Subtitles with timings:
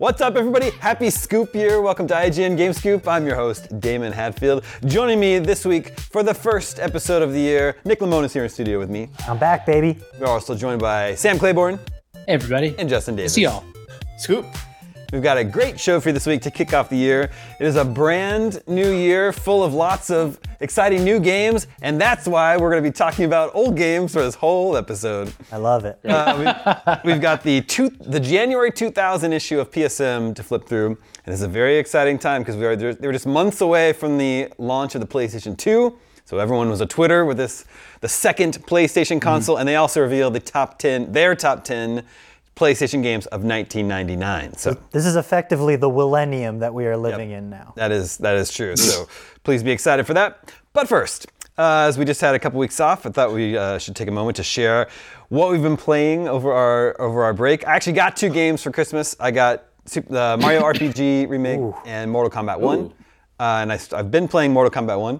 [0.00, 0.70] What's up, everybody?
[0.70, 1.82] Happy Scoop year.
[1.82, 3.06] Welcome to IGN Game Scoop.
[3.06, 4.64] I'm your host, Daemon Hatfield.
[4.86, 8.44] Joining me this week for the first episode of the year, Nick Limon is here
[8.44, 9.10] in studio with me.
[9.28, 9.98] I'm back, baby.
[10.18, 11.78] We're also joined by Sam Claiborn
[12.14, 12.74] Hey, everybody.
[12.78, 13.34] and Justin Davis.
[13.34, 13.62] See y'all.
[14.16, 14.46] Scoop.
[15.12, 17.32] We've got a great show for you this week to kick off the year.
[17.58, 22.28] It is a brand new year full of lots of exciting new games, and that's
[22.28, 25.32] why we're going to be talking about old games for this whole episode.
[25.50, 25.98] I love it.
[26.04, 26.36] Uh,
[27.04, 30.96] we, have got the two, the January 2000 issue of PSM to flip through,
[31.26, 34.16] and it's a very exciting time because we are they were just months away from
[34.16, 35.98] the launch of the PlayStation 2.
[36.24, 37.64] So everyone was a Twitter with this
[38.00, 42.04] the second PlayStation console, and they also revealed the top 10, their top 10
[42.56, 44.56] PlayStation games of 1999.
[44.56, 47.72] So This is effectively the millennium that we are living in now.
[47.76, 48.76] that is that is true.
[48.76, 49.08] So
[49.44, 50.52] please be excited for that.
[50.72, 51.26] But first,
[51.58, 54.08] uh, as we just had a couple weeks off, I thought we uh, should take
[54.08, 54.88] a moment to share
[55.28, 57.66] what we've been playing over our over our break.
[57.66, 59.16] I actually got two games for Christmas.
[59.20, 62.92] I got Sup- the Mario RPG remake and Mortal Kombat 1.
[63.38, 65.18] Uh, and I, I've been playing Mortal Kombat 1.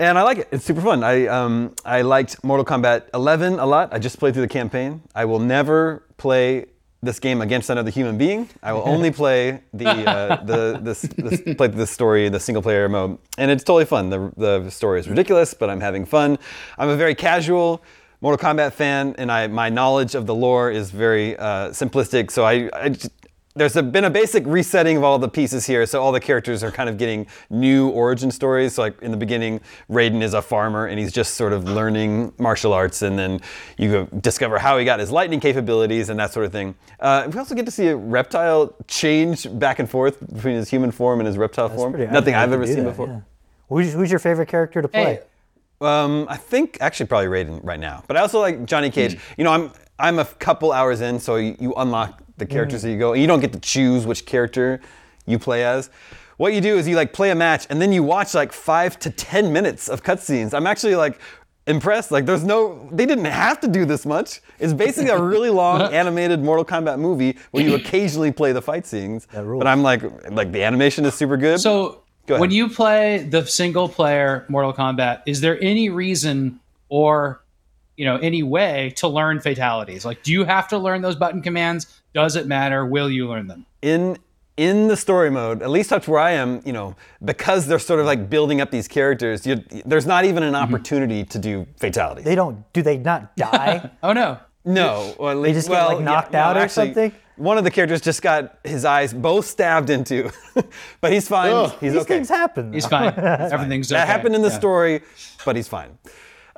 [0.00, 0.48] And I like it.
[0.50, 1.04] It's super fun.
[1.04, 3.92] I um, I liked Mortal Kombat 11 a lot.
[3.92, 5.02] I just played through the campaign.
[5.14, 6.66] I will never play
[7.02, 8.48] this game against another human being.
[8.62, 12.88] I will only play the uh, the this, this play the story, the single player
[12.88, 14.08] mode, and it's totally fun.
[14.08, 16.38] The the story is ridiculous, but I'm having fun.
[16.78, 17.82] I'm a very casual
[18.22, 22.30] Mortal Kombat fan, and I my knowledge of the lore is very uh, simplistic.
[22.30, 23.10] So I, I just-
[23.56, 26.62] there's a, been a basic resetting of all the pieces here, so all the characters
[26.62, 28.74] are kind of getting new origin stories.
[28.74, 32.32] So like in the beginning, Raiden is a farmer and he's just sort of learning
[32.38, 33.40] martial arts, and then
[33.76, 36.76] you discover how he got his lightning capabilities and that sort of thing.
[37.00, 40.92] Uh, we also get to see a reptile change back and forth between his human
[40.92, 41.92] form and his reptile form.
[41.92, 43.06] Pretty- Nothing I've ever seen that, before.
[43.08, 43.20] yeah.
[43.68, 45.04] Who's, who's your favorite character to play?
[45.04, 45.20] Hey,
[45.80, 49.18] Um, I think actually probably Raiden right now, but I also like Johnny Cage.
[49.38, 52.84] You know, I'm I'm a couple hours in, so you, you unlock the characters mm.
[52.84, 53.12] that you go.
[53.12, 54.80] And you don't get to choose which character
[55.26, 55.90] you play as.
[56.36, 58.98] What you do is you like play a match, and then you watch like five
[59.00, 60.54] to ten minutes of cutscenes.
[60.54, 61.20] I'm actually like
[61.66, 62.10] impressed.
[62.10, 64.40] Like, there's no, they didn't have to do this much.
[64.58, 68.86] It's basically a really long animated Mortal Kombat movie where you occasionally play the fight
[68.86, 69.26] scenes.
[69.32, 71.60] But I'm like, like the animation is super good.
[71.60, 77.42] so Go when you play the single player Mortal Kombat, is there any reason or
[78.00, 80.04] you know any way to learn fatalities?
[80.04, 82.00] Like, do you have to learn those button commands?
[82.14, 82.86] Does it matter?
[82.86, 83.66] Will you learn them?
[83.82, 84.18] in
[84.56, 86.94] in the story mode, at least that's where I am, you know,
[87.24, 90.74] because they're sort of like building up these characters, you, there's not even an mm-hmm.
[90.74, 92.22] opportunity to do fatality.
[92.22, 93.90] They don't, do they not die?
[94.02, 94.38] Oh no.
[94.66, 97.12] no, or at least, just get, like, knocked no, out or actually, something?
[97.36, 100.30] One of the characters just got his eyes both stabbed into,
[101.00, 101.70] but he's fine.
[101.80, 102.16] He's These okay.
[102.16, 102.74] things happen.
[102.74, 103.14] He's fine.
[103.16, 104.58] Everything's That happened in the Yeah.
[104.58, 105.00] story,
[105.46, 105.96] but he's fine.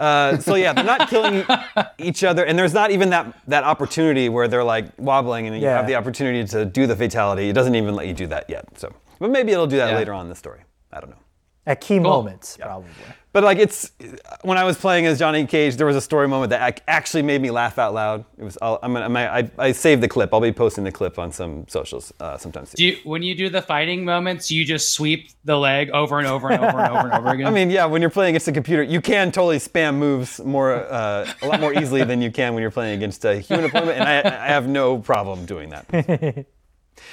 [0.03, 1.45] Uh, so yeah, they're not killing
[1.99, 5.63] each other, and there's not even that that opportunity where they're like wobbling, and you
[5.63, 5.77] Yeah.
[5.77, 7.49] have the opportunity to do the fatality.
[7.49, 8.65] It doesn't even let you do that yet.
[8.77, 9.97] So, but maybe it'll do that Yeah.
[9.99, 10.61] later on in the story.
[10.93, 11.17] I don't know.
[11.65, 12.91] At key moments, probably.
[13.33, 13.93] But like it's
[14.43, 17.41] when I was playing as Johnny Cage, there was a story moment that actually made
[17.41, 18.25] me laugh out loud.
[18.37, 20.35] It was I'll, I'm gonna, I'm, I, I saved the clip.
[20.35, 22.75] I'll be posting the clip on some socials uh, sometime soon.
[22.77, 26.27] Do you, when you do the fighting moments, you just sweep the leg over and
[26.27, 27.47] over and over and over and over again.
[27.49, 30.75] I mean, yeah, when you're playing against a computer, you can totally spam moves more,
[30.75, 33.99] uh, a lot more easily than you can when you're playing against a human opponent,
[33.99, 36.47] and I, I have no problem doing that.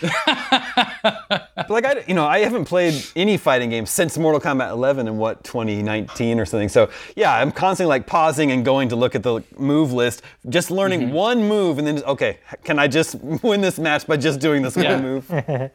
[0.02, 5.08] but like I, you know, I haven't played any fighting games since Mortal Kombat 11
[5.08, 6.70] in what 2019 or something.
[6.70, 10.72] So yeah, I'm constantly like pausing and going to look at the move list, just
[10.72, 14.40] learning one move, and then just, okay, can I just win this match by just
[14.40, 14.94] doing this Yeah.
[14.94, 15.30] one move?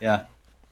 [0.00, 0.24] yeah.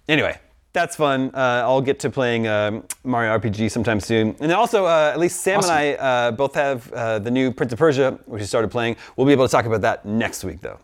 [0.08, 0.38] anyway,
[0.72, 1.30] that's fun.
[1.34, 4.28] Uh, I'll get to playing um, Mario RPG sometime soon.
[4.40, 5.70] And then also, uh, at least Sam Awesome.
[5.70, 8.96] and I uh, both have uh, the new Prince of Persia, which we started playing.
[9.16, 10.78] We'll be able to talk about that next week, though.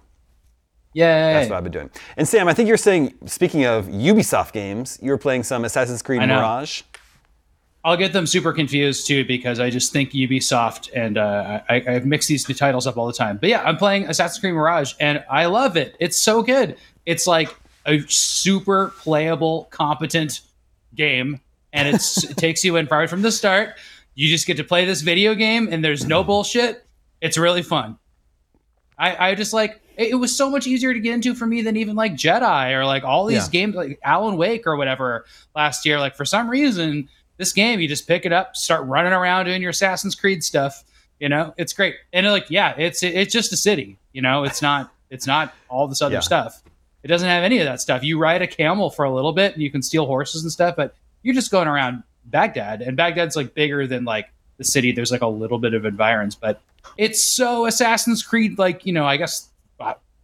[0.92, 1.04] Yay.
[1.04, 1.90] That's what I've been doing.
[2.16, 6.02] And Sam, I think you're saying, speaking of Ubisoft games, you were playing some Assassin's
[6.02, 6.37] Creed I know.
[6.37, 6.82] Mirage.
[7.82, 11.98] I'll get them super confused too because I just think Ubisoft and uh, I, I
[12.00, 13.38] mix these two titles up all the time.
[13.38, 15.96] But yeah, I'm playing Assassin's Creed Mirage and I love it.
[15.98, 16.76] It's so good.
[17.06, 17.56] It's like
[17.87, 20.40] a super playable, competent
[20.94, 21.40] game,
[21.72, 23.76] and it's, it takes you in right from the start.
[24.14, 26.84] You just get to play this video game, and there's no bullshit.
[27.22, 27.96] It's really fun.
[28.98, 31.62] I, I just like it, it was so much easier to get into for me
[31.62, 33.50] than even like Jedi or like all these Yeah.
[33.52, 35.25] games like Alan Wake or whatever
[35.55, 35.99] last year.
[36.00, 39.61] Like for some reason, this game you just pick it up, start running around doing
[39.62, 40.85] your Assassin's Creed stuff.
[41.19, 41.97] You know, it's great.
[42.12, 43.99] And like, yeah, it's it's just a city.
[44.12, 46.20] You know, it's not it's not all this other Yeah.
[46.20, 46.62] stuff.
[47.02, 48.02] It doesn't have any of that stuff.
[48.02, 50.76] You ride a camel for a little bit and you can steal horses and stuff,
[50.76, 54.93] but you're just going around Baghdad, and Baghdad's like bigger than like the city.
[54.93, 56.61] There's like a little bit of environs, but
[56.97, 59.49] it's so Assassin's Creed, like you know, I guess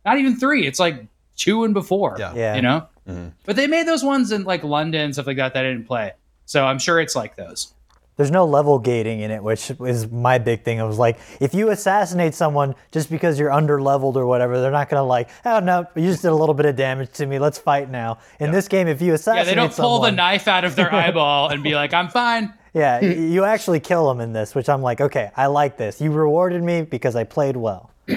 [0.07, 0.67] not even three.
[0.67, 1.05] It's like
[1.37, 2.17] two and before.
[2.19, 2.33] Yeah.
[2.35, 2.55] Yeah.
[2.57, 2.87] you know.
[3.07, 3.33] Mhm.
[3.45, 5.87] But they made those ones in like London and stuff like that that I didn't
[5.87, 6.13] play.
[6.47, 7.73] So I'm sure it's like those.
[8.17, 10.81] There's no level gating in it, which is my big thing.
[10.81, 14.71] I was like, if you assassinate someone just because you're under leveled or whatever, they're
[14.71, 17.39] not gonna like, oh no, you just did a little bit of damage to me.
[17.39, 18.19] Let's fight now.
[18.41, 20.65] In this game, if you assassinate, Yeah, assassinate they don't pull someone, the knife out
[20.65, 24.55] of their eyeball and be like, "I'm fine." yeah, you actually kill them in this,
[24.55, 26.01] which I'm like, okay, I like this.
[26.01, 27.91] You rewarded me because I played well.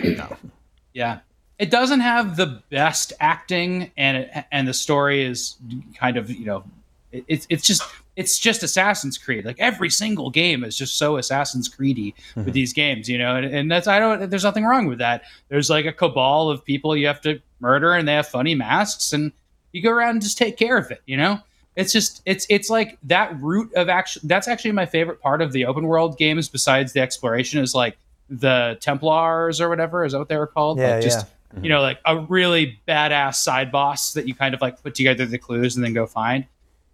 [0.93, 1.19] Yeah.
[1.59, 5.57] It doesn't have the best acting and it, and the story is
[5.95, 6.63] kind of, you know,
[7.11, 7.83] it, it's it's just
[8.15, 9.45] it's just Assassin's Creed.
[9.45, 12.51] Like every single game is just so Assassin's Creedy with hmm.
[12.51, 13.35] these games, you know.
[13.35, 15.23] And, and that's I don't there's nothing wrong with that.
[15.49, 19.13] There's like a cabal of people you have to murder and they have funny masks
[19.13, 19.31] and
[19.71, 21.39] you go around and just take care of it, you know?
[21.75, 25.53] It's just it's it's like that route of action that's actually my favorite part of
[25.53, 27.97] the open world games besides the exploration is like
[28.29, 30.77] the Templars or whatever, is that what they were called?
[30.77, 31.33] Yeah, like just yeah.
[31.61, 35.25] You know, like a really badass side boss that you kind of like put together
[35.25, 36.45] the clues and then go find.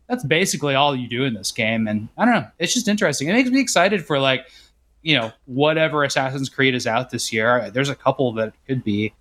[0.07, 1.87] That's basically all you do in this game.
[1.87, 3.27] And I don't know, it's just interesting.
[3.27, 4.47] It makes me excited for like,
[5.01, 7.69] you know, whatever Assassin's Creed is out this year.
[7.71, 9.13] There's a couple that could be.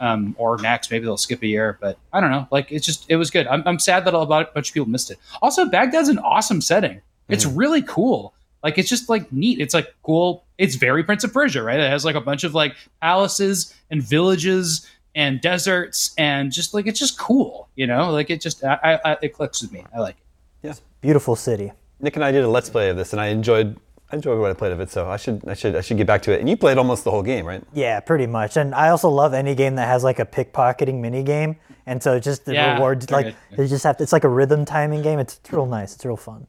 [0.00, 2.48] Um, or next, maybe they'll skip a year, but I don't know.
[2.50, 3.46] Like it's just, it was good.
[3.46, 5.18] I'm, I'm sad that a a bunch of people missed it.
[5.42, 7.02] Also, Baghdad's an awesome setting.
[7.28, 8.32] It's really cool.
[8.62, 9.60] Like it's just like neat.
[9.60, 10.44] It's like cool.
[10.60, 11.80] It's very Prince of Persia, right?
[11.80, 16.86] It has like a bunch of like palaces and villages and deserts and just like
[16.86, 18.10] it's just cool, you know.
[18.10, 19.84] Like it just I, I, it clicks with me.
[19.94, 20.66] I like it.
[20.66, 21.72] Yeah, Beautiful city.
[21.98, 23.78] Nick and I did a let's play of this, and I enjoyed
[24.12, 24.90] I enjoyed what I played of it.
[24.90, 26.40] So I should I should I should get back to it.
[26.40, 27.62] And you played almost the whole game, right?
[27.72, 28.56] Yeah, pretty much.
[28.58, 31.56] And I also love any game that has like a pickpocketing mini game.
[31.86, 33.36] And so just the Yeah, rewards, like good.
[33.56, 35.18] they just have to, it's like a rhythm timing game.
[35.18, 35.94] It's, it's real nice.
[35.94, 36.46] It's real fun.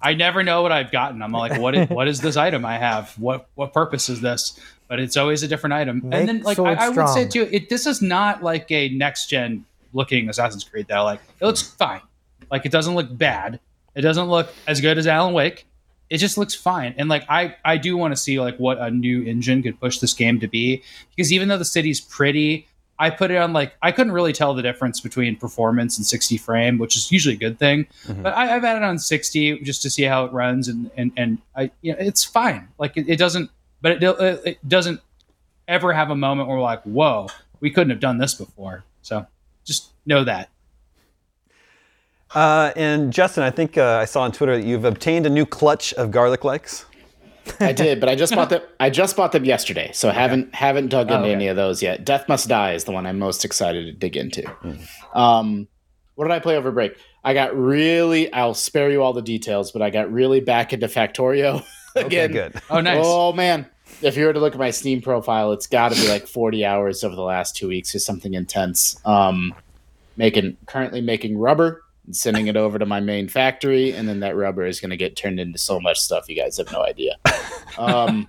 [0.00, 1.22] I never know what I've gotten.
[1.22, 3.12] I'm like, what is, what is this item I have?
[3.18, 4.58] What what purpose is this?
[4.88, 6.02] But it's always a different item.
[6.04, 8.88] Make and then like I, I would say too, it this is not like a
[8.90, 11.04] next gen looking Assassin's Creed though.
[11.04, 12.02] Like it looks fine.
[12.50, 13.58] Like it doesn't look bad.
[13.94, 15.66] It doesn't look as good as Alan Wake.
[16.08, 16.94] It just looks fine.
[16.98, 19.98] And like I I do want to see like what a new engine could push
[19.98, 23.74] this game to be because even though the city's pretty, I put it on like
[23.82, 27.38] I couldn't really tell the difference between performance and 60 frame, which is usually a
[27.38, 27.86] good thing.
[28.22, 31.12] But I, I've had it on 60 just to see how it runs, and and
[31.16, 32.68] and I you know it's fine.
[32.78, 33.50] Like it, it doesn't,
[33.82, 35.00] but it, it it doesn't
[35.68, 37.28] ever have a moment where we're like, whoa,
[37.60, 38.84] we couldn't have done this before.
[39.02, 39.26] So
[39.64, 40.48] just know that.
[42.34, 45.46] Uh, and Justin, I think uh, I saw on Twitter that you've obtained a new
[45.46, 46.84] clutch of garlic likes.
[47.60, 48.62] I did, but I just bought them.
[48.80, 51.32] I just bought them yesterday, so haven't haven't dug into okay.
[51.32, 52.04] any of those yet.
[52.04, 54.44] Death Must Die is the one I'm most excited to dig into.
[55.14, 55.68] Um,
[56.14, 56.96] what did I play over break?
[57.24, 58.32] I got really.
[58.32, 61.64] I'll spare you all the details, but I got really back into Factorio
[61.96, 62.32] again.
[62.32, 62.60] good.
[62.70, 63.02] Oh, nice.
[63.04, 63.66] Oh man,
[64.02, 66.64] if you were to look at my Steam profile, it's got to be like 40
[66.64, 69.00] hours over the last two weeks or something intense.
[69.04, 69.54] Um,
[70.16, 74.36] making currently making rubber and sending it over to my main factory, and then that
[74.36, 77.16] rubber is going to get turned into so much stuff you guys have no idea.
[77.78, 78.26] Um,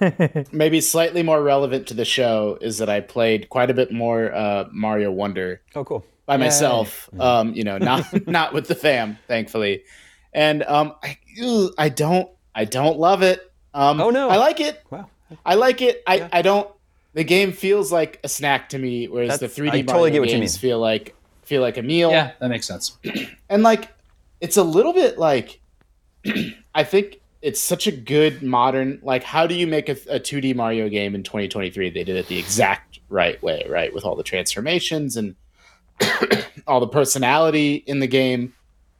[0.52, 4.32] maybe slightly more relevant to the show is that I played quite a bit more
[4.32, 6.04] uh, Mario Wonder Oh, cool.
[6.26, 7.08] by myself.
[7.18, 9.84] Um, you know, not not with the fam, thankfully.
[10.32, 13.40] And um, I ew, I don't I don't love it.
[13.72, 14.28] Um, Oh, no.
[14.28, 14.80] I like it.
[14.90, 15.08] Wow.
[15.44, 16.02] I like it.
[16.06, 16.28] I, Yeah.
[16.32, 16.70] I don't.
[17.14, 20.10] The game feels like a snack to me, whereas That's- the 3D I Mario totally
[20.10, 20.60] get what you games mean.
[20.70, 21.14] feel like
[21.46, 22.10] feel like a meal.
[22.10, 22.98] yeah, that makes sense.
[23.50, 23.90] And like,
[24.40, 25.60] it's a little bit like,
[26.74, 28.98] I think it's such a good modern.
[29.02, 31.90] Like, how do you make a, a 2D Mario game in 2023?
[31.90, 35.36] They did it the exact right way, right, with all the transformations and
[36.66, 38.54] all the personality in the game.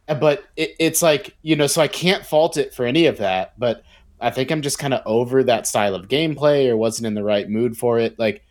[0.06, 3.16] Uh, But it, it's like you know, so I can't fault it for any of
[3.18, 3.58] that.
[3.58, 3.82] But
[4.20, 7.24] I think I'm just kind of over that style of gameplay, or wasn't in the
[7.24, 8.18] right mood for it.
[8.18, 8.42] Like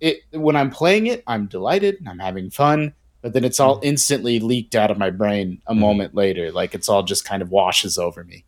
[0.00, 3.84] it when I'm playing it, I'm delighted, I'm having fun but then it's all hmm.
[3.84, 5.80] instantly leaked out of my brain a hmm.
[5.80, 6.52] moment later.
[6.52, 8.44] Like it's all just kind of washes over me.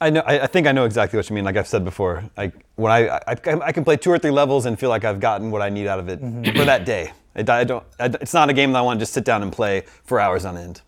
[0.00, 0.20] I know.
[0.20, 1.44] I, I think I know exactly what you mean.
[1.44, 4.66] Like I've said before, like when I, I I can play two or three levels
[4.66, 6.56] and feel like I've gotten what I need out of it mm-hmm.
[6.56, 7.12] for that day.
[7.36, 7.84] I, I don't.
[7.98, 10.18] I, it's not a game that I want to just sit down and play for
[10.18, 10.82] hours on end.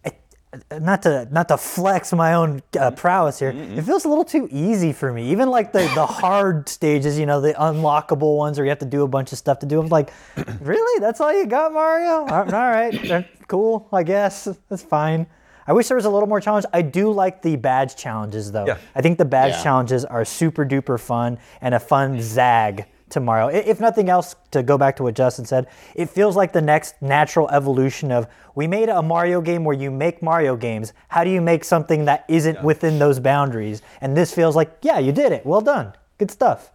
[0.81, 2.95] Not to not to flex my own uh, mm-hmm.
[2.95, 3.53] prowess here.
[3.53, 3.79] Mm-hmm.
[3.79, 5.31] It feels a little too easy for me.
[5.31, 8.87] Even like the the hard stages, you know, the unlockable ones where you have to
[8.87, 9.81] do a bunch of stuff to do.
[9.81, 10.13] I'm like,
[10.61, 11.01] really?
[11.01, 12.27] That's all you got, Mario?
[12.27, 13.89] All all right, cool.
[13.93, 15.27] I guess that's fine.
[15.67, 16.65] I wish there was a little more challenge.
[16.73, 18.67] I do like the badge challenges though.
[18.67, 18.79] Yeah.
[18.95, 19.63] I think the badge Yeah.
[19.63, 22.21] challenges are super duper fun and a fun mm-hmm.
[22.21, 23.49] zag tomorrow.
[23.49, 26.95] If nothing else, to go back to what Justin said, it feels like the next
[27.01, 30.93] natural evolution of we made a Mario game where you make Mario games.
[31.09, 33.83] How do you make something that isn't within those boundaries?
[34.01, 35.45] And this feels like, yeah, you did it.
[35.45, 35.93] Well done.
[36.19, 36.71] Good stuff.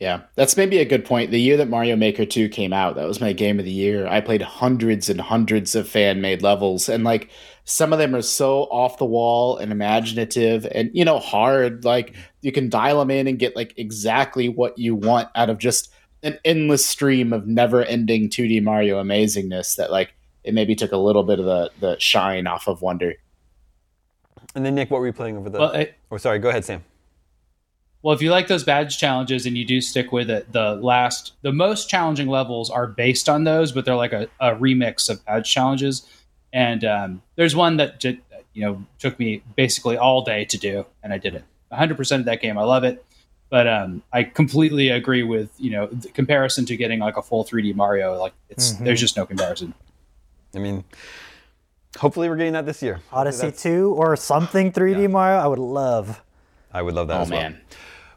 [0.00, 1.32] Yeah, that's maybe a good point.
[1.32, 4.06] The year that Mario Maker 2 came out, that was my game of the year.
[4.06, 7.30] I played hundreds and hundreds of fan made levels, and like
[7.64, 11.84] some of them are so off the wall and imaginative and, you know, hard.
[11.84, 15.58] Like you can dial them in and get like exactly what you want out of
[15.58, 20.14] just an endless stream of never ending 2D Mario amazingness that, like,
[20.44, 23.14] it maybe took a little bit of the, the shine off of Wonder.
[24.54, 25.58] And then Nick, what were you playing over the?
[25.58, 26.38] Well, it, oh, sorry.
[26.38, 26.82] Go ahead, Sam.
[28.02, 31.32] Well, if you like those badge challenges and you do stick with it, the last,
[31.42, 35.24] the most challenging levels are based on those, but they're like a, a remix of
[35.24, 36.06] badge challenges.
[36.52, 38.18] And um, there's one that ju-
[38.54, 41.44] you know took me basically all day to do, and I did it.
[41.72, 43.04] 100% of that game, I love it.
[43.50, 47.44] But um, I completely agree with you know the comparison to getting like a full
[47.44, 48.18] 3D Mario.
[48.18, 49.74] Like it's there's just no comparison.
[50.54, 50.84] I mean,
[51.96, 53.00] hopefully we're getting that this year.
[53.12, 56.22] Odyssey 2 or something 3D Mario, I would love.
[56.72, 57.40] I would love that Oh, as well.
[57.42, 57.60] man.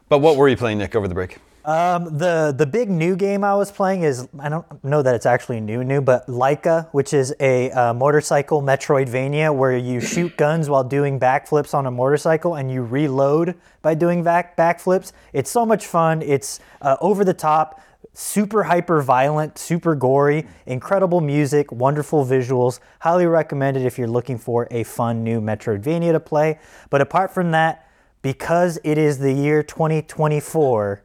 [0.08, 1.38] But what were you playing, Nick, over the break?
[1.64, 5.26] Um, the the big new game I was playing is I don't know that it's
[5.26, 10.68] actually new new, but Laika, which is a uh, motorcycle Metroidvania where you shoot guns
[10.68, 15.12] while doing backflips on a motorcycle and you reload by doing back backflips.
[15.32, 16.20] It's so much fun.
[16.20, 17.80] It's uh, over the top,
[18.12, 22.80] super hyper violent, super gory, incredible music, wonderful visuals.
[22.98, 26.58] Highly recommended if you're looking for a fun new Metroidvania to play.
[26.90, 27.88] But apart from that,
[28.22, 31.04] because it is the year 2024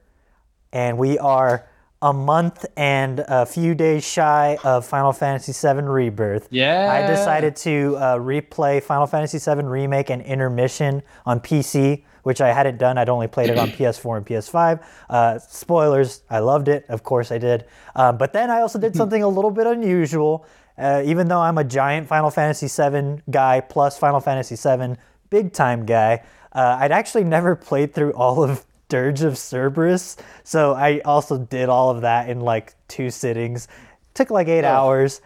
[0.72, 1.68] and we are
[2.02, 6.48] a month and a few days shy of Final Fantasy VII Rebirth.
[6.52, 6.92] Yeah.
[6.92, 12.54] I decided to uh, replay Final Fantasy VII Remake and Intermission on PC, which I
[12.54, 13.00] hadn't done.
[13.00, 14.84] I'd only played it on PS4 and PS5.
[15.10, 16.86] Uh, spoilers, I loved it.
[16.88, 17.66] Of course I did.
[17.96, 20.46] Um, but then I also did something a little bit unusual.
[20.78, 24.98] Uh, even though I'm a giant Final Fantasy VII guy plus Final Fantasy VII
[25.32, 26.22] big time guy,
[26.58, 30.18] uh, I'd actually never played through all of Dirge of Cerberus.
[30.44, 33.68] So I also did all of that in like two sittings.
[34.14, 35.22] Took like eight hours.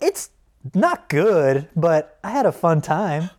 [0.00, 0.30] It's
[0.74, 3.30] not good, but I had a fun time.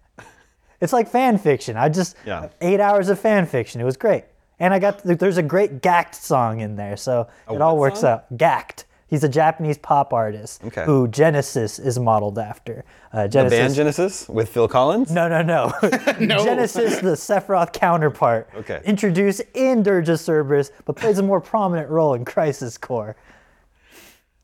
[0.82, 1.78] It's like fan fiction.
[1.78, 2.50] I just Yeah.
[2.62, 3.80] eight hours of fan fiction.
[3.82, 4.26] It was great,
[4.60, 8.10] and I got there's a great Gackt song in there, so it all works song?
[8.12, 8.38] out.
[8.38, 8.84] Gackt.
[9.16, 10.84] He's a Japanese pop artist Okay.
[10.84, 12.84] who Genesis is modeled after.
[13.14, 15.10] Uh, The band Genesis with Phil Collins?
[15.10, 15.72] No, no, no.
[16.20, 18.82] Genesis, the Sephiroth counterpart, Okay.
[18.84, 23.16] introduced in Dirge of Cerberus, but plays a more prominent role in Crisis Core.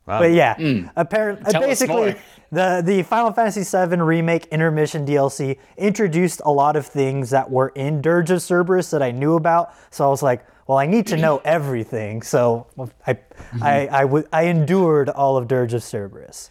[0.05, 0.19] Wow.
[0.19, 0.55] But yeah,
[0.95, 2.15] apparently, Tell basically,
[2.49, 7.73] the the Final Fantasy VII remake intermission DLC introduced a lot of things that were
[7.75, 9.73] in Dirge of Cerberus that I knew about.
[9.89, 12.21] So I was like, well, I need to know everything.
[12.21, 12.65] So
[13.05, 13.17] I
[13.61, 16.49] I I, would- I endured all of Dirge of Cerberus.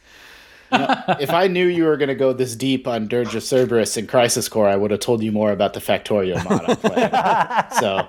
[0.70, 4.06] if I knew you were going to go this deep on Dirge of Cerberus and
[4.06, 8.08] Crisis Core, I would have told you more about the Factorio mod I'm so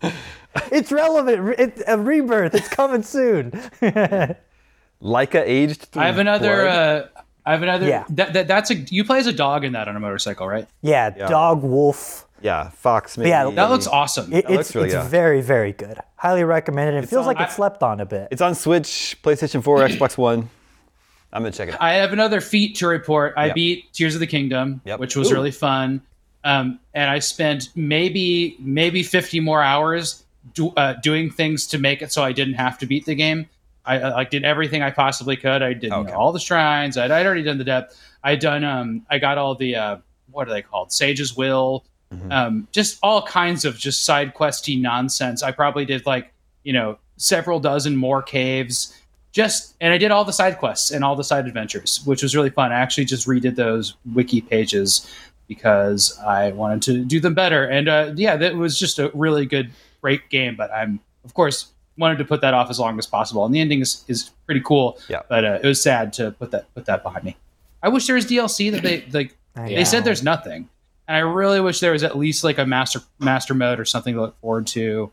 [0.70, 1.56] It's relevant.
[1.58, 2.54] It's a rebirth.
[2.54, 3.50] It's coming soon.
[5.02, 5.88] Laika aged.
[5.96, 6.68] I have another.
[6.68, 7.08] Uh,
[7.44, 7.88] I have another.
[7.88, 8.04] Yeah.
[8.10, 10.68] That, that that's a you play as a dog in that on a motorcycle, right?
[10.82, 12.28] yeah, dog, wolf.
[12.42, 13.16] Yeah, Fox.
[13.16, 13.30] Maybe.
[13.30, 14.32] yeah, That looks awesome.
[14.32, 15.04] It, looks it's really it's good.
[15.10, 15.98] very very good.
[16.16, 17.04] Highly recommended.
[17.04, 18.28] It feels on- like it slept on a bit.
[18.30, 20.48] It's on Switch, PlayStation 4, Xbox One.
[21.32, 21.82] I'm gonna check it out.
[21.82, 23.34] I have another feat to report.
[23.36, 23.54] I Yep.
[23.54, 25.00] beat Tears of the Kingdom, Yep.
[25.00, 25.34] which was Ooh.
[25.34, 26.02] really fun.
[26.44, 32.02] Um, and I spent maybe maybe 50 more hours do, uh, doing things to make
[32.02, 33.46] it so I didn't have to beat the game.
[33.86, 35.62] I, I like did everything I possibly could.
[35.62, 36.12] I did you know, Okay.
[36.12, 36.96] all the shrines.
[36.98, 37.96] I'd, I'd already done the depth.
[38.22, 38.62] I'd done.
[38.64, 39.96] Um, I got all the uh,
[40.30, 40.92] what are they called?
[40.92, 41.84] Sage's Will.
[42.32, 45.42] Um, just all kinds of just side questy nonsense.
[45.42, 48.98] I probably did like you know several dozen more caves
[49.32, 52.36] just and I did all the side quests and all the side adventures, which was
[52.36, 52.70] really fun.
[52.70, 55.10] I actually just redid those wiki pages
[55.48, 57.64] because I wanted to do them better.
[57.64, 59.70] And uh, yeah, that was just a really good,
[60.02, 60.54] great game.
[60.54, 63.44] But I'm of course wanted to put that off as long as possible.
[63.44, 64.98] And the ending is, is pretty cool.
[65.08, 65.22] Yeah.
[65.28, 67.36] But uh, it was sad to put that put that behind me.
[67.82, 69.36] I wish there was DLC that they like.
[69.56, 70.70] I They said there's nothing,
[71.12, 74.14] and I really wish there was at least like a master master mode or something
[74.14, 75.12] to look forward to.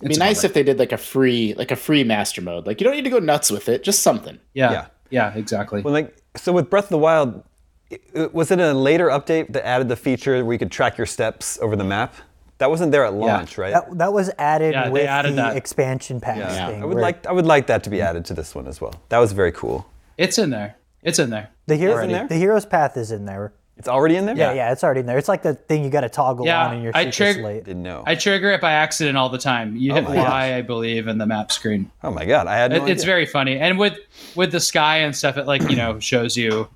[0.00, 2.66] it'd be nice if they did like a free like a free master mode.
[2.66, 4.38] Like you don't need to go nuts with it, just something.
[4.54, 4.86] yeah, Yeah.
[5.10, 5.82] yeah, exactly.
[5.82, 7.42] Well, like so with Breath of the Wild,
[7.90, 10.96] it- it- was it a later update that added the feature where you could track
[10.96, 12.14] your steps over the map?
[12.58, 13.72] That wasn't there at launch, right?
[13.74, 15.56] That, that was added Yeah, they with added the that.
[15.56, 16.68] expansion pass yeah.
[16.68, 16.82] thing.
[16.82, 18.80] I would where like I would like that to be added to this one as
[18.80, 18.94] well.
[19.10, 19.86] That was very cool.
[20.16, 20.76] It's in there.
[21.02, 21.50] It's in there.
[21.66, 22.26] the hero, in there?
[22.28, 23.52] the hero's path is in there.
[23.76, 24.36] It's already in there.
[24.36, 25.18] Yeah, yeah, it's already in there.
[25.18, 27.36] It's like the thing you got to toggle Yeah, on in your I secret trig-
[27.38, 27.64] slate.
[27.64, 28.04] Didn't know.
[28.06, 29.76] I trigger it by accident all the time.
[29.76, 30.28] You oh hit my Y, gosh.
[30.32, 31.90] I believe, in the map screen.
[32.04, 33.98] oh my god, I had no It, it's very funny, and with
[34.36, 36.68] with the sky and stuff, it like you know shows you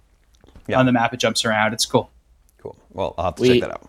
[0.67, 0.81] Yeah.
[0.81, 1.15] on the map.
[1.15, 1.73] It jumps around.
[1.73, 2.11] It's cool.
[2.61, 2.77] cool.
[2.93, 3.89] Well, I'll have to We- check that out.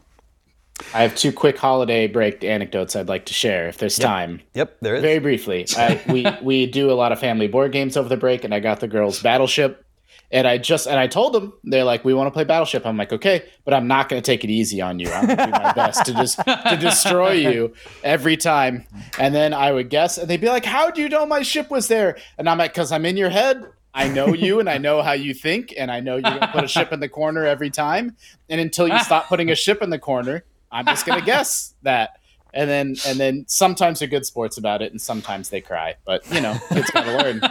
[0.94, 4.40] I have two quick holiday break anecdotes I'd like to share if there's time.
[4.54, 5.02] Yep, there is.
[5.02, 8.44] Very briefly, I, we we do a lot of family board games over the break,
[8.46, 9.84] and I got the girls Battleship,
[10.32, 12.86] and I just and I told them they're like, we want to play Battleship.
[12.86, 15.10] I'm like, okay, but I'm not going to take it easy on you.
[15.12, 18.86] I'm going to do my best to just to destroy you every time.
[19.18, 21.72] And then I would guess, and they'd be like, how do you know my ship
[21.72, 22.18] was there?
[22.38, 23.64] And I'm like, because I'm in your head.
[23.92, 26.48] I know you, and I know how you think, and I know you're going to
[26.50, 28.16] put a ship in the corner every time.
[28.48, 31.74] And until you stop putting a ship in the corner, I'm just going to guess
[31.82, 32.12] that
[32.54, 36.26] and then and then sometimes they're good sports about it and sometimes they cry but
[36.34, 37.42] you know kids gotta learn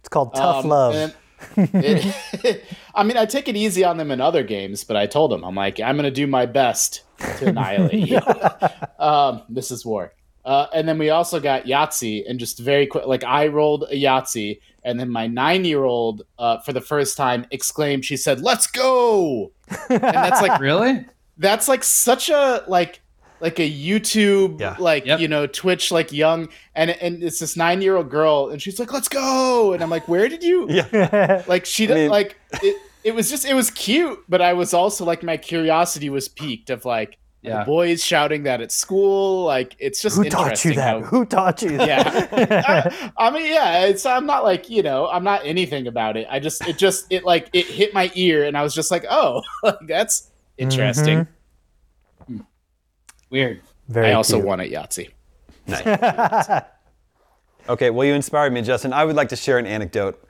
[0.00, 0.94] It's called tough Um, love.
[0.96, 1.14] and
[1.56, 5.30] it- i mean i take it easy on them in other games but i told
[5.30, 7.02] them i'm like i'm gonna do my best
[7.38, 8.20] to annihilate you
[8.98, 10.12] um, this is war
[10.44, 13.96] uh, and then we also got Yahtzee, and just very quick, like I rolled a
[13.96, 19.50] Yahtzee, and then my nine-year-old, uh, for the first time, exclaimed, "She said, let's go!"
[19.90, 21.04] And that's like Really?
[21.36, 23.00] that's like such a like
[23.40, 24.76] like a YouTube Yeah.
[24.78, 25.20] like Yep.
[25.20, 28.78] you know Twitch like young and and it's this nine year old girl and she's
[28.78, 31.42] like let's go and I'm like where did you Yeah.
[31.48, 34.74] like she I mean- like it it was just it was cute but I was
[34.74, 37.60] also like my curiosity was peaked of like Yeah.
[37.60, 40.82] the boys shouting that at school like it's just Who taught you that?
[40.82, 41.86] how- Who taught you that?
[42.32, 46.16] yeah I, I mean yeah it's i'm not like you know i'm not anything about
[46.16, 48.90] it i just it just it like it hit my ear and i was just
[48.90, 51.32] like oh like, that's interesting Mm-hmm.
[53.30, 53.60] Weird.
[53.88, 54.46] Very i also cute.
[54.46, 55.10] won at yahtzee
[55.66, 56.62] Nice.
[57.68, 58.92] Okay, well, you inspired me, Justin.
[58.92, 60.22] I would like to share an anecdote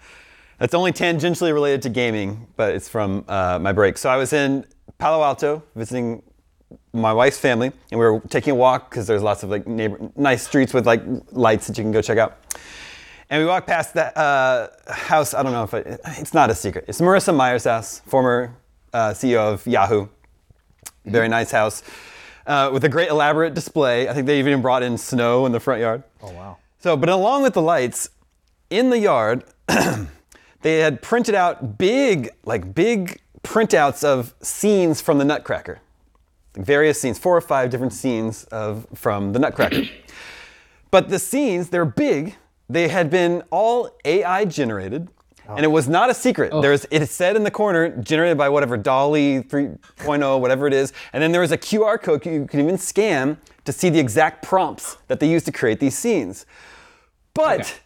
[0.59, 3.99] that's only tangentially related to gaming, but it's from uh, my break.
[3.99, 4.65] So I was in
[4.97, 6.23] Palo Alto visiting
[6.95, 9.99] my wife's family, and we were taking a walk because there's lots of like neighbor,
[10.17, 12.39] nice streets with like lights that you can go check out.
[13.29, 15.35] And we walked past that uh, house.
[15.35, 16.87] I don't know if it, it's not a secret.
[16.89, 18.57] It's Marissa Mayer's house, former
[18.95, 20.09] uh, CEO of Yahoo.
[21.05, 21.83] Very nice house
[22.47, 24.09] uh, with a great elaborate display.
[24.09, 26.03] I think they even brought in snow in the front yard.
[26.23, 26.59] Oh wow.
[26.79, 28.11] So, but along with the lights,
[28.71, 29.45] in the yard,
[30.63, 35.81] they had printed out big, like big printouts of scenes from the Nutcracker.
[36.55, 39.83] Various scenes, four or five different scenes of from the Nutcracker.
[40.91, 42.37] but the scenes, they're big.
[42.69, 45.09] They had been all AI generated.
[45.49, 46.51] And it was not a secret.
[46.53, 46.61] Oh.
[46.61, 50.93] There's it said in the corner, generated by whatever DALL-E 3.0, whatever it is.
[51.13, 54.43] And then there was a QR code you could even scan to see the exact
[54.43, 56.47] prompts that they used to create these scenes.
[57.35, 57.81] But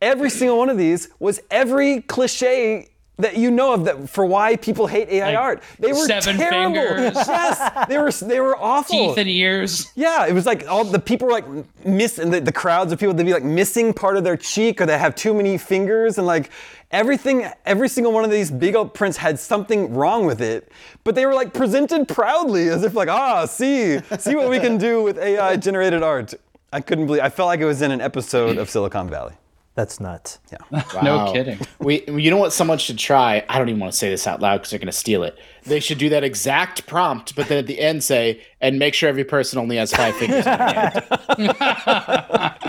[0.00, 4.56] every single one of these was every cliche that you know of that for why
[4.56, 5.62] people hate AI Like art.
[5.78, 6.74] They were seven terrible.
[6.74, 7.14] fingers.
[7.26, 9.08] yes, they were they were awful.
[9.08, 9.90] Teeth and ears.
[9.94, 11.46] Yeah, it was like all the people were like
[11.84, 13.14] missing the, the crowds of people.
[13.14, 16.26] They'd be like missing part of their cheek, or they have too many fingers, and
[16.26, 16.50] like
[16.90, 17.46] everything.
[17.64, 20.70] Every single one of these big old prints had something wrong with it,
[21.02, 24.76] but they were like presented proudly, as if like, ah, see, see what we can
[24.76, 26.34] do with AI generated art.
[26.72, 27.22] I couldn't believe.
[27.22, 29.32] I felt like it was in an episode of Silicon Valley.
[29.76, 30.40] That's nuts.
[30.50, 30.82] Yeah.
[31.02, 31.58] No kidding.
[31.78, 32.52] We, you know what?
[32.52, 33.44] Someone should try.
[33.48, 35.38] I don't even want to say this out loud because they're going to steal it.
[35.64, 39.08] They should do that exact prompt, but then at the end say, "And make sure
[39.08, 41.04] every person only has five fingers." on their hand."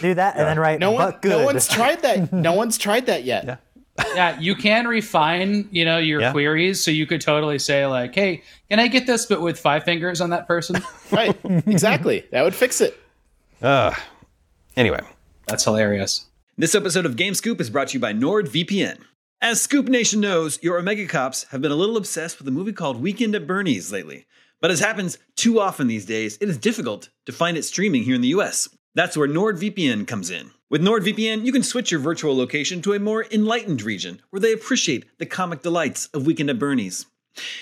[0.00, 1.30] Do that and then write No one, good.
[1.30, 2.32] no one's tried that.
[2.32, 3.44] No one's tried that yet.
[3.44, 3.56] Yeah.
[4.14, 6.30] Yeah, you can refine, you know, your Yeah.
[6.32, 6.84] queries.
[6.84, 10.20] So you could totally say like, "Hey, can I get this, but with five fingers
[10.20, 11.36] on that person?" Right?
[11.66, 12.24] Exactly.
[12.30, 12.96] That would fix it.
[13.62, 13.94] Ugh.
[14.76, 15.00] Anyway,
[15.46, 16.26] That's hilarious.
[16.60, 18.98] This episode of Game Scoop is brought to you by NordVPN.
[19.40, 22.72] As Scoop Nation knows, your Omega Cops have been a little obsessed with a movie
[22.72, 24.26] called Weekend at Bernie's lately.
[24.60, 28.16] But as happens too often these days, it is difficult to find it streaming here
[28.16, 28.68] in the US.
[28.96, 30.50] That's where NordVPN comes in.
[30.68, 34.52] With NordVPN, you can switch your virtual location to a more enlightened region where they
[34.52, 37.06] appreciate the comic delights of Weekend at Bernie's.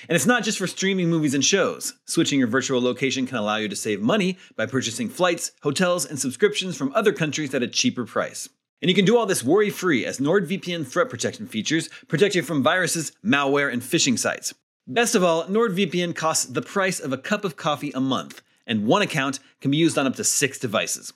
[0.08, 1.92] And it's not just for streaming movies and shows.
[2.06, 6.18] Switching your virtual location can allow you to save money by purchasing flights, hotels, and
[6.18, 8.48] subscriptions from other countries at a cheaper price.
[8.82, 12.42] And you can do all this worry free as NordVPN threat protection features protect you
[12.42, 14.54] from viruses, malware, and phishing sites.
[14.86, 18.86] Best of all, NordVPN costs the price of a cup of coffee a month, and
[18.86, 21.12] one account can be used on up to six devices.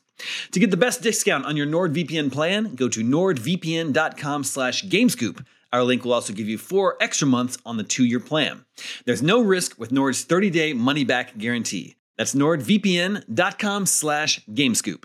[0.53, 5.45] To get the best discount on your NordVPN plan, go to nordvpn.com slash gamescoop.
[5.73, 8.65] Our link will also give you four extra months on the two-year plan.
[9.07, 11.97] There's no risk with Nord's 30-day money-back guarantee.
[12.19, 15.05] That's nordvpn.com slash gamescoop.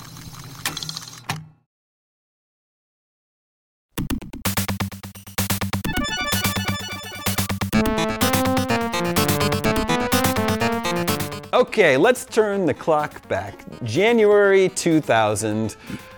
[11.61, 13.53] Okay, let's turn the clock back.
[13.83, 15.75] January 2000.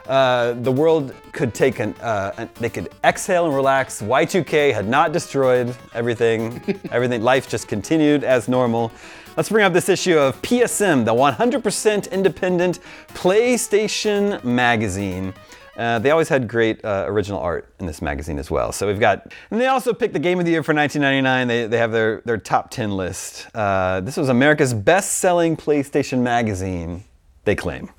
[0.07, 4.01] Uh, the world could take an, uh, an, they could exhale and relax.
[4.01, 6.63] Y2K had not destroyed everything.
[6.91, 8.89] everything, life just continued as normal.
[9.35, 12.79] Let's bring up this issue of PSM, the 100% independent
[13.09, 15.33] PlayStation magazine.
[15.75, 18.71] Uh, they always had great uh, original art in this magazine as well.
[18.71, 21.47] So we've got, and they also picked the game of the year for 1999.
[21.47, 23.47] They, they have their, their top 10 list.
[23.55, 27.03] Uh, this was America's best selling PlayStation magazine,
[27.45, 27.89] they claim.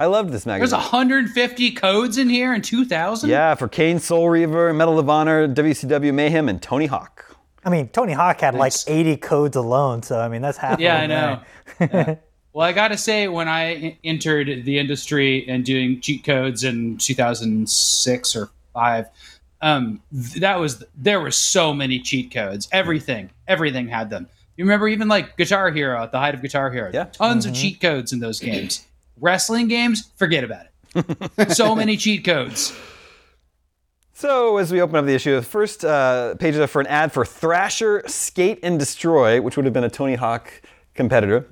[0.00, 0.70] I loved this magazine.
[0.76, 3.30] There's 150 codes in here in 2000.
[3.30, 7.36] yeah, for Kain Soul Reaver, Medal of Honor, WCW Mayhem, and Tony Hawk.
[7.64, 8.86] I mean, Tony Hawk had Nice.
[8.88, 10.80] like 80 codes alone, so I mean that's half.
[10.80, 11.40] Yeah, I know.
[11.80, 12.16] Yeah.
[12.54, 16.98] Well, I got to say, when I entered the industry and doing cheat codes in
[16.98, 19.08] 2006 or five,
[19.60, 22.68] um, that was there were so many cheat codes.
[22.70, 24.28] Everything, everything had them.
[24.56, 26.92] You remember even like Guitar Hero at the height of Guitar Hero.
[26.94, 27.06] Yeah.
[27.06, 28.86] Tons of cheat codes in those games.
[29.20, 31.50] Wrestling games, forget about it.
[31.56, 32.72] so many cheat codes.
[34.12, 37.10] So, as we open up the issue, the first uh, page is for an ad
[37.10, 40.62] for Thrasher Skate and Destroy, which would have been a Tony Hawk
[40.94, 41.46] competitor.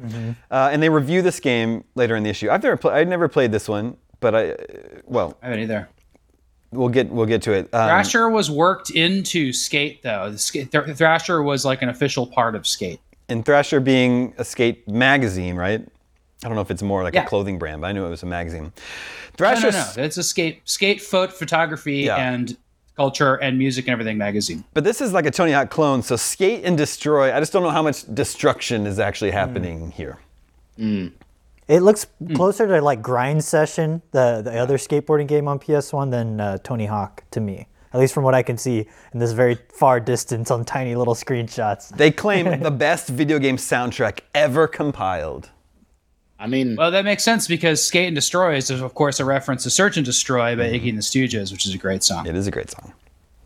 [0.50, 2.50] Uh, and they review this game later in the issue.
[2.50, 4.56] I've never, pla- I'd never played this one, but I,
[5.04, 5.88] well, I haven't either.
[6.70, 7.64] we'll get, we'll get to it.
[7.74, 10.30] Um, Thrasher was worked into Skate though.
[10.30, 13.00] The Skate, Thr- Thrasher was like an official part of Skate.
[13.28, 15.80] and Thrasher being a skate magazine, right?
[16.44, 17.24] I don't know if it's more like Yeah.
[17.24, 18.64] a clothing brand, but I knew it was a magazine.
[18.64, 18.72] No,
[19.36, 20.02] Thrasher, no, no.
[20.02, 22.16] It's a skate, skate foot photography Yeah.
[22.16, 22.56] and
[22.96, 24.64] culture and music and everything magazine.
[24.74, 26.02] but this is like a Tony Hawk clone.
[26.02, 27.34] So Skate and Destroy.
[27.34, 30.18] I just don't know how much destruction is actually happening here.
[31.68, 32.34] It looks Hmm.
[32.34, 36.86] closer to like Grind Session, the the other skateboarding game on PS1, than uh, Tony
[36.86, 37.66] Hawk to me.
[37.94, 41.14] At least from what I can see in this very far distance on tiny little
[41.14, 41.90] screenshots.
[41.96, 45.50] They claim the best video game soundtrack ever compiled.
[46.42, 49.62] I mean, Well, that makes sense because Skate and Destroy is, of course, a reference
[49.62, 52.26] to Search and Destroy by Iggy and the Stooges, which is a great song.
[52.26, 52.92] It is a great song.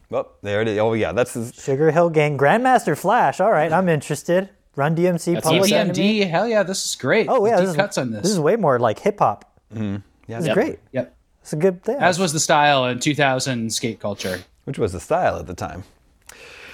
[0.08, 0.78] Well, there it is.
[0.78, 3.40] Oh yeah, that's his, Sugar Hill Gang, Grandmaster Flash.
[3.40, 4.48] All right, I'm interested.
[4.76, 5.74] Run DMC, That's Public awesome.
[5.90, 6.22] Enemy.
[6.22, 7.28] Hell yeah, this is great.
[7.28, 8.22] Oh yeah, this is, cuts on this.
[8.22, 9.44] This is way more like hip hop.
[9.72, 9.96] Hmm.
[10.26, 10.54] yeah, This is Yep.
[10.54, 10.78] great.
[10.92, 11.16] yep.
[11.42, 11.96] It's a good thing.
[11.98, 14.40] As was the style in 2000 skate culture.
[14.64, 15.84] which was the style at the time.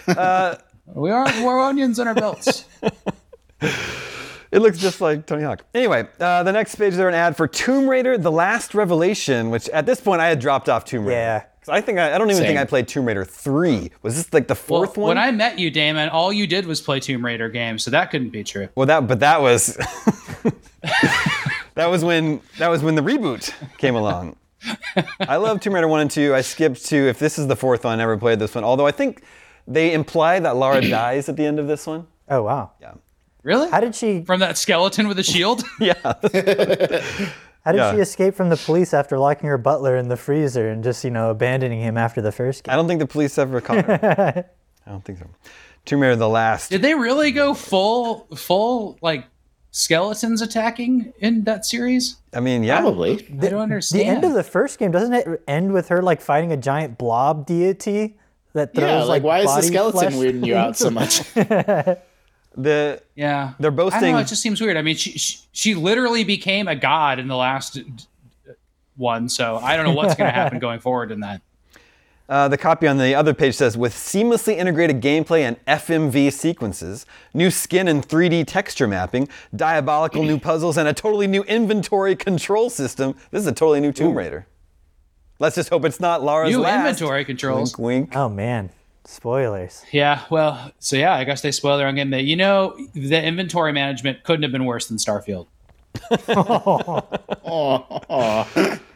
[0.95, 2.65] We are more onions on our belts.
[4.53, 5.65] It looks just like Tony Hawk.
[5.75, 9.69] Anyway, uh, the next page there an ad for Tomb Raider: The Last Revelation, which
[9.71, 11.21] at this point I had dropped off Tomb Raider.
[11.21, 11.43] Yeah.
[11.65, 13.93] 'Cause I think I, I don't even think I played Tomb Raider three.
[14.03, 15.09] Was this like the Well, fourth one?
[15.11, 18.11] when I met you, Daemon, all you did was play Tomb Raider games, so that
[18.11, 18.69] couldn't be true.
[18.75, 19.77] Well, that but that was
[21.75, 24.37] that was when that was when the reboot came along.
[25.21, 26.35] I love Tomb Raider one and two.
[26.35, 27.95] I skipped to if this is the fourth one.
[27.95, 28.65] I never played this one.
[28.65, 29.23] Although I think
[29.67, 32.07] they imply that Lara dies at the end of this one.
[32.29, 32.73] Oh wow.
[32.81, 32.95] Yeah,
[33.43, 33.71] Really?
[33.71, 34.23] How did she?
[34.23, 35.65] From that skeleton with a shield?
[35.81, 35.95] yeah.
[36.03, 37.93] How did Yeah.
[37.93, 41.11] she escape from the police after locking her butler in the freezer and just you
[41.11, 42.73] know abandoning him after the first game?
[42.73, 44.45] I don't think the police ever caught her.
[44.87, 45.27] I don't think so.
[45.85, 46.71] Tomb Raider the last.
[46.71, 49.25] Did they really go full, full like
[49.73, 52.17] skeletons attacking in that series?
[52.35, 52.81] I mean, yeah.
[52.81, 53.27] Probably.
[53.41, 54.01] I don't understand.
[54.03, 56.99] The end of the first game doesn't it end with her like fighting a giant
[56.99, 58.19] blob deity
[58.55, 61.23] that throws Yeah, like, like why is the body skeleton weirding you out so much?
[62.57, 63.95] The yeah, they're both.
[63.95, 64.19] I don't know.
[64.19, 64.77] It just seems weird.
[64.77, 68.53] I mean, she, she she literally became a god in the last uh,
[68.97, 71.41] one, so I don't know what's going to happen going forward in that.
[72.29, 77.05] Uh, the copy on the other page says, with seamlessly integrated gameplay and FMV sequences,
[77.35, 82.71] new skin and 3D texture mapping, diabolical new puzzles, and a totally new inventory control
[82.71, 83.15] system.
[83.31, 84.47] This is a totally new Tomb Raider.
[85.41, 86.89] Let's just hope it's not Lara's New last.
[86.89, 87.77] inventory controls.
[87.77, 88.17] Wink, wink.
[88.17, 88.71] Oh man,
[89.05, 89.85] spoilers.
[89.93, 92.11] Yeah, well, so yeah, I guess they spoiled their own game.
[92.11, 95.47] That you know, the inventory management couldn't have been worse than Starfield.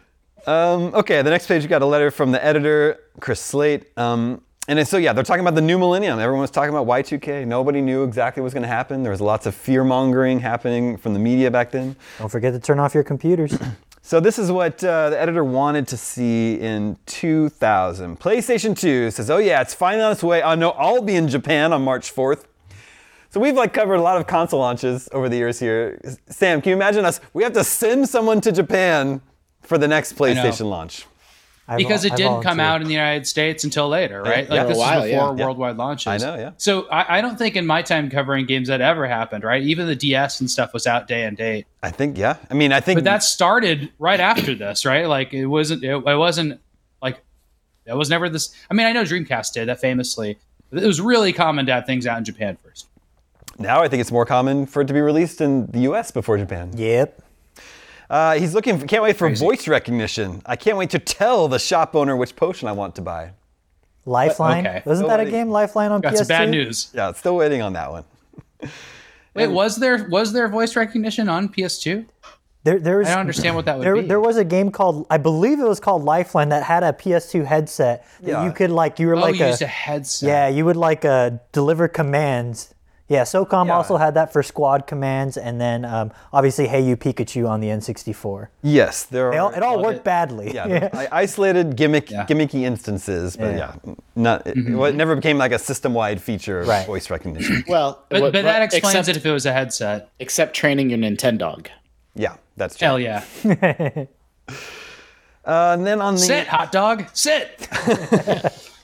[0.47, 3.87] Um, okay, the next page you got a letter from the editor, Chris Slate.
[3.99, 6.19] Um, and so yeah, they're talking about the new millennium.
[6.19, 7.47] Everyone was talking about Y2K.
[7.47, 9.03] Nobody knew exactly what was going to happen.
[9.03, 11.97] There was lots of fear mongering happening from the media back then.
[12.19, 13.59] Don't forget to turn off your computers.
[14.07, 18.21] So this is what uh, the editor wanted to see in 2000.
[18.21, 20.43] PlayStation 2 says, "Oh yeah, it's finally on its way.
[20.43, 22.45] Oh no, I'll be in Japan on March 4th."
[23.31, 26.01] So we've like covered a lot of console launches over the years here.
[26.29, 27.19] Sam, can you imagine us?
[27.35, 29.23] We have to send someone to Japan
[29.63, 31.05] for the next PlayStation launch.
[31.69, 34.47] I because it I didn't come out in the United States until later, right?
[34.49, 34.55] yeah.
[34.55, 35.45] Like For this while, is before Yeah.
[35.45, 36.07] worldwide launches.
[36.07, 36.51] I know, yeah.
[36.59, 39.63] So I, I don't think in my time covering games that ever happened, right?
[39.63, 41.67] Even the DS and stuff was out day and date.
[41.83, 42.37] I think, yeah.
[42.51, 45.07] I mean, I think But that started right after this, right?
[45.09, 45.83] Like it wasn't.
[45.83, 46.61] It, it wasn't
[47.03, 47.21] like
[47.85, 48.55] that was never this.
[48.71, 50.39] I mean, I know Dreamcast did that famously.
[50.71, 52.87] But it was really common to have things out in Japan first.
[53.59, 56.11] now I think it's more common for it to be released in the U.S.
[56.11, 56.73] before Japan.
[56.77, 57.23] Yep.
[58.09, 58.79] Uh, he's looking.
[58.79, 60.43] For, can't wait for voice recognition.
[60.47, 63.33] I can't wait to tell the shop owner which potion I want to buy.
[64.05, 64.67] Lifeline.
[64.67, 64.83] Okay.
[64.87, 65.51] Wasn't that a game?
[65.51, 66.17] Lifeline on Got PS2.
[66.19, 66.91] some bad news.
[66.95, 68.05] Yeah, still waiting on that one.
[69.35, 72.07] Wait, was there was there voice recognition on PS2?
[72.65, 73.07] There, there was.
[73.09, 74.03] I don't understand what that would There, be.
[74.03, 77.45] there was a game called I believe it was called Lifeline that had a PS2
[77.45, 78.45] headset that Yeah.
[78.45, 80.27] you could like you were oh, like you a, used a headset.
[80.29, 82.75] yeah you would like uh, deliver commands.
[83.09, 83.77] Yeah, SOCOM Yeah.
[83.77, 87.69] also had that for squad commands, and then um, obviously Hey You Pikachu on the
[87.69, 88.49] N64.
[88.63, 90.05] Yes, there It all, it all worked it.
[90.05, 90.53] badly.
[90.53, 92.27] yeah, I isolated gimmick Yeah.
[92.27, 93.95] gimmicky instances, but yeah, Yeah.
[94.17, 96.85] not it, it never became like a system-wide feature of Right.
[96.87, 97.63] voice recognition.
[97.69, 100.09] Well, But, what- but that explains except, it if it was a headset.
[100.19, 101.69] Except training your Nintendog.
[102.17, 102.87] yeah, that's true.
[102.89, 103.23] Hell yeah.
[105.45, 107.05] Uh, and then on the Sit, hot dog.
[107.13, 107.69] Sit.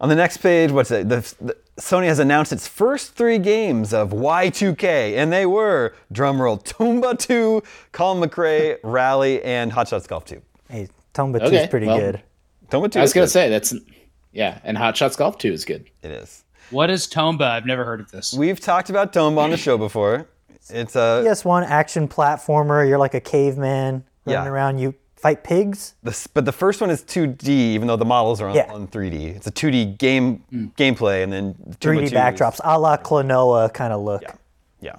[0.00, 1.08] on the next page, what's it?
[1.08, 6.62] The, the, Sony has announced its first three games of Y2K, and they were drumroll:
[6.64, 10.40] Tomba 2, Colin McRae, Rally, and Hot Shots Golf 2.
[10.68, 12.22] Hey, Tomba 2 Okay, is pretty well- good.
[12.70, 12.98] Tomba 2.
[12.98, 13.30] I was gonna good.
[13.30, 13.74] say that's
[14.32, 15.90] yeah, and Hot Shots Golf 2 is good.
[16.02, 16.44] it is.
[16.70, 17.42] What is Tomba?
[17.42, 18.32] I've never heard of this.
[18.32, 20.28] We've talked about Tomba on the show before.
[20.68, 22.86] It's a PS1 action platformer.
[22.88, 24.46] You're like a caveman running Yeah.
[24.48, 24.78] around.
[24.78, 25.94] You fight pigs.
[26.02, 28.72] This, but the first one is 2D, even though the models are on, Yeah.
[28.72, 29.36] on 3D.
[29.36, 30.66] It's a 2D game hmm.
[30.76, 34.22] gameplay, and then 3D 2 is- backdrops, a la Klonoa kind of look.
[34.22, 34.34] Yeah,
[34.80, 34.96] yeah.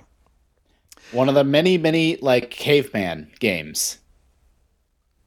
[1.12, 3.98] One of the many, many like caveman games.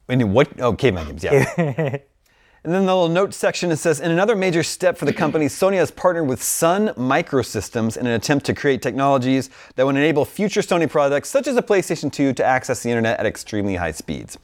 [0.07, 0.49] I mean, what?
[0.59, 1.53] Oh, caveman games, yeah.
[1.57, 5.45] and then the little note section it says, in another major step for the company,
[5.47, 10.23] Sony has partnered with Sun Microsystems in an attempt to create technologies that would enable
[10.25, 13.91] future Sony products, such as a PlayStation 2, to access the internet at extremely high
[13.91, 14.37] speeds.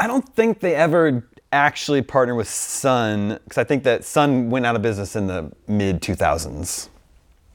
[0.00, 4.64] I don't think they ever actually partnered with Sun, because I think that Sun went
[4.64, 6.88] out of business in the mid 2000s.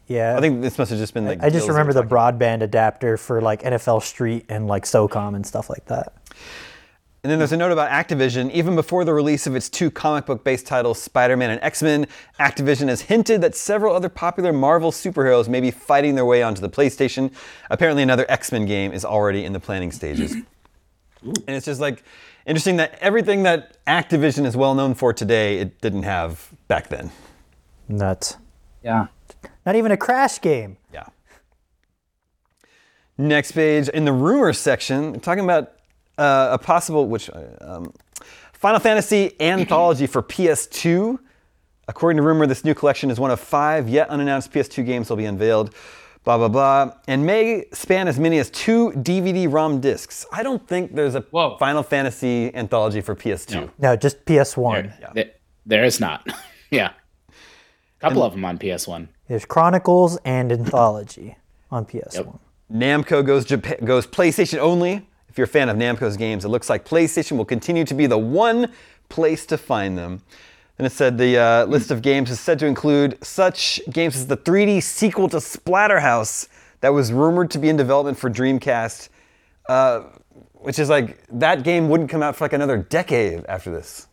[0.07, 0.37] Yeah.
[0.37, 1.43] I think this must have just been like.
[1.43, 5.69] I just remember the broadband adapter for like NFL Street and like SOCOM and stuff
[5.69, 6.13] like that.
[7.23, 8.51] And then there's a note about Activision.
[8.51, 11.81] Even before the release of its two comic book based titles, Spider Man and X
[11.81, 12.05] Men,
[12.39, 16.61] Activision has hinted that several other popular Marvel superheroes may be fighting their way onto
[16.61, 17.33] the PlayStation.
[17.71, 20.33] Apparently, another X Men game is already in the planning stages.
[21.23, 22.03] and it's just like
[22.45, 27.11] interesting that everything that Activision is well known for today, it didn't have back then.
[27.87, 28.37] Nuts.
[28.83, 29.07] Yeah.
[29.65, 30.77] Not even a Crash game.
[30.93, 31.05] Yeah.
[33.17, 35.73] Next page in the rumors section, talking about
[36.17, 37.93] uh, a possible which uh, um,
[38.53, 41.19] Final Fantasy anthology for PS2.
[41.87, 45.17] According to rumor, this new collection is one of five yet unannounced PS2 games will
[45.17, 45.73] be unveiled.
[46.25, 50.25] Blah blah blah, and may span as many as two DVD-ROM discs.
[50.31, 51.55] I don't think there's a Whoa.
[51.59, 53.69] Final Fantasy anthology for PS2.
[53.77, 55.13] No, just PS1.
[55.13, 55.29] There,
[55.67, 56.27] there is not.
[56.71, 56.93] yeah.
[57.29, 57.33] A
[57.99, 59.07] couple of them on PS1.
[59.27, 61.35] There's Chronicles and Anthology
[61.69, 62.39] on PS1.
[62.73, 65.07] Namco goes Jap- goes PlayStation only.
[65.29, 68.07] If you're a fan of Namco's games, it looks like PlayStation will continue to be
[68.07, 68.71] the one
[69.09, 70.23] place to find them.
[70.77, 74.27] And it said the uh, list of games is said to include such games as
[74.27, 76.47] the 3D sequel to Splatterhouse
[76.81, 79.07] that was rumored to be in development for Dreamcast,
[79.69, 80.01] uh,
[80.53, 84.07] which is like that game wouldn't come out for like another decade after this.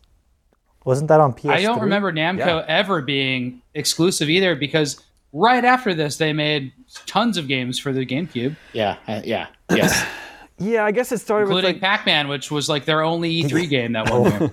[0.85, 1.51] Wasn't that on PS3?
[1.51, 2.65] I don't remember Namco Yeah.
[2.69, 5.01] ever being exclusive either because
[5.33, 6.73] right after this they made
[7.07, 8.97] tons of games for the GameCube, Yeah.
[9.09, 9.47] uh, yeah.
[9.71, 10.05] Yes.
[10.59, 13.69] Yeah, I guess it started with including like, Pac-Man, which was like their only E3
[13.69, 14.53] game that one year.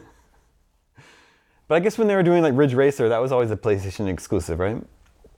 [1.69, 4.10] But I guess when they were doing like Ridge Racer, that was always a PlayStation
[4.10, 4.84] exclusive, right?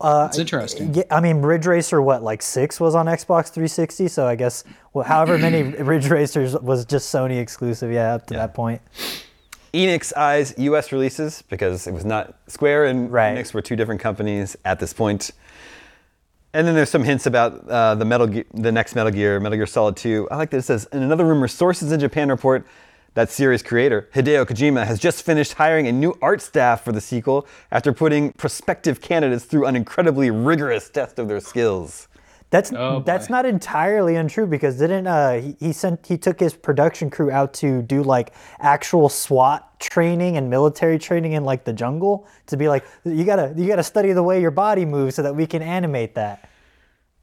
[0.03, 0.95] It's interesting.
[0.95, 4.07] Yeah, I mean, Ridge Racer, what, like six was on Xbox 360?
[4.07, 4.63] So I guess,
[4.93, 8.81] well, however many Ridge Racers was just Sony exclusive, yeah, up to that point.
[9.73, 10.91] Enix eyes U.S.
[10.91, 13.37] releases because it was not Square and Right.
[13.37, 15.31] Enix were two different companies at this point.
[16.53, 19.57] And then there's some hints about uh, the Metal, Ge- the next Metal Gear, Metal
[19.57, 20.29] Gear Solid 2.
[20.31, 22.65] I like that it says in another rumor, sources in Japan report
[23.13, 27.01] that series creator Hideo Kojima has just finished hiring a new art staff for the
[27.01, 32.07] sequel after putting prospective candidates through an incredibly rigorous test of their skills.
[32.51, 36.53] That's Oh, that's not entirely untrue because didn't uh he, he sent he took his
[36.53, 41.71] production crew out to do like actual SWAT training and military training in like the
[41.71, 45.21] jungle to be like you gotta you gotta study the way your body moves so
[45.23, 46.49] that we can animate that.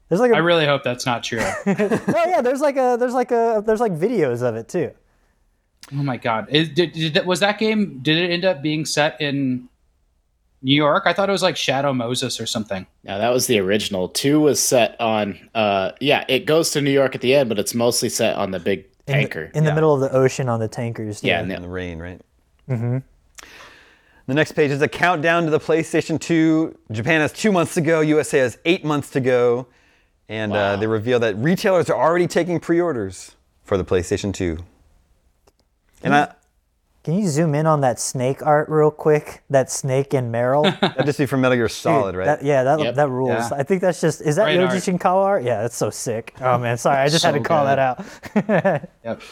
[0.09, 1.40] There's like a I really hope that's not true.
[1.66, 4.92] oh yeah there's like a there's like a there's like videos of it too.
[5.92, 6.48] Oh my god!
[6.51, 8.01] Is, did, did was that game?
[8.03, 9.68] Did it end up being set in
[10.62, 11.05] New York?
[11.07, 12.87] I thought it was like Shadow Moses or something.
[13.05, 14.09] No, that was the original.
[14.09, 15.38] Two was set on.
[15.55, 18.51] Uh, yeah, it goes to New York at the end, but it's mostly set on
[18.51, 19.51] the big In the- tanker.
[19.55, 21.24] in the middle of the ocean on the tankers.
[21.24, 22.20] yeah, in and the rain, right?
[22.68, 22.98] Mm-hmm.
[24.27, 26.77] The next page is a countdown to the PlayStation 2.
[26.92, 28.03] Japan has two months to go.
[28.03, 29.68] USA has eight months to go.
[30.29, 34.59] And uh, they reveal that retailers are already taking pre-orders for the PlayStation 2.
[36.02, 36.32] And I,
[37.04, 39.42] Can you zoom in on that snake art real quick?
[39.50, 40.64] That snake and Meryl.
[40.80, 42.24] that'd just be from Metal Gear Solid, right?
[42.26, 42.94] That, yeah, that Yep.
[42.96, 43.50] that rules.
[43.50, 43.56] Yeah.
[43.58, 45.00] I think that's just is that Great Yoji art.
[45.00, 45.42] Shinkawa art?
[45.44, 46.34] Yeah, that's so sick.
[46.40, 47.78] Oh man, sorry, I just had to call good.
[47.78, 48.88] that out.
[49.04, 49.22] Yep.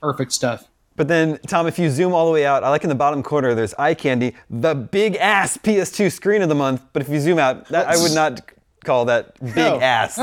[0.00, 0.68] Perfect stuff.
[0.94, 3.22] But then, Tom, if you zoom all the way out, I like in the bottom
[3.22, 6.82] corner, there's eye candy, the big ass PS2 screen of the month.
[6.92, 8.40] But if you zoom out, that, I would not
[8.84, 9.80] call that big No.
[9.80, 10.18] ass.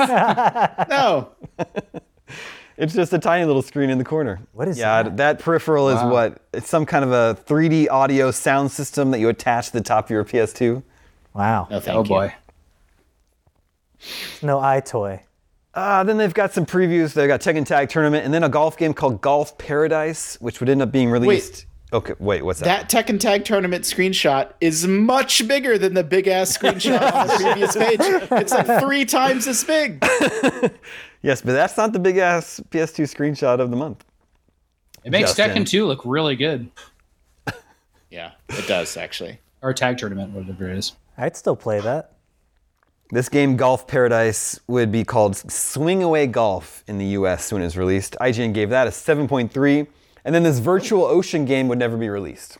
[0.89, 1.29] no,
[2.79, 4.39] It's just a tiny little screen in the corner.
[4.53, 5.05] What is that?
[5.05, 5.39] yeah, that?
[5.39, 6.41] peripheral is what?
[6.53, 10.05] It's some kind of a 3D audio sound system that you attach to the top
[10.05, 10.81] of your PS2.
[11.33, 12.07] Wow, no, thank oh you.
[12.07, 12.33] boy.
[14.41, 15.21] no eye toy.
[15.73, 17.13] Uh, then they've got some previews.
[17.13, 20.69] They've got Tekken Tag Tournament and then a golf game called Golf Paradise, which would
[20.69, 21.65] end up being released.
[21.91, 22.89] Okay, wait, what's that?
[22.89, 27.33] That Tekken Tag Tournament screenshot is much bigger than the big ass screenshot on the
[27.33, 27.99] previous page.
[28.01, 30.03] It's like three times as big.
[31.23, 34.05] yes, but that's not the big ass PS2 screenshot of the month.
[35.03, 35.63] It makes Justin.
[35.63, 36.69] Tekken 2 look really good.
[38.11, 39.39] Yeah, it does actually.
[39.61, 40.93] Or tag tournament, whatever it is.
[41.17, 42.13] I'd still play that.
[43.11, 47.65] This game, Golf Paradise, would be called Swing Away Golf in the US when it
[47.65, 48.15] was released.
[48.19, 49.87] IGN gave that a 7.3.
[50.25, 52.57] And then this virtual ocean game would never be released.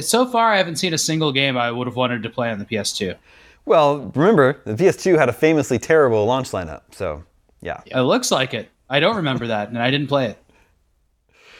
[0.00, 2.58] So far, I haven't seen a single game I would have wanted to play on
[2.58, 3.16] the PS2.
[3.64, 6.82] Well, remember, the PS2 had a famously terrible launch lineup.
[6.92, 7.24] So,
[7.60, 7.80] yeah.
[7.86, 8.70] It looks like it.
[8.90, 10.38] I don't remember that, and I didn't play it.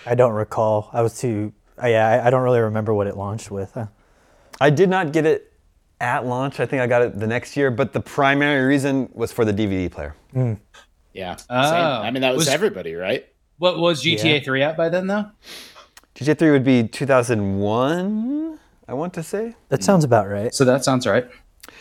[0.06, 0.88] I don't recall.
[0.92, 1.52] I was too.
[1.82, 3.76] Uh, yeah, I, I don't really remember what it launched with.
[3.76, 3.86] Uh,
[4.60, 5.52] I did not get it
[6.00, 6.60] at launch.
[6.60, 9.52] I think I got it the next year, but the primary reason was for the
[9.52, 10.14] DVD player.
[11.12, 11.36] Yeah.
[11.36, 11.46] Same.
[11.50, 11.54] Oh.
[11.56, 13.26] I mean, that was, Was- everybody, right?
[13.58, 15.26] What was GTA 3 out by then, though?
[16.14, 19.54] GTA 3 would be 2001, I want to say.
[19.68, 20.54] that sounds about right.
[20.54, 21.26] So that sounds right.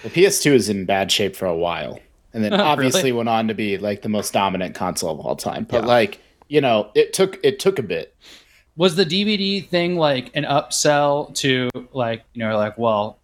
[0.03, 1.99] The PS2 is in bad shape for a while,
[2.33, 3.11] and then oh, obviously Really?
[3.13, 5.63] went on to be like the most dominant console of all time.
[5.69, 8.15] But like, you know, it took it took a bit.
[8.75, 13.17] Was the DVD thing like an upsell to like, you know, like, well,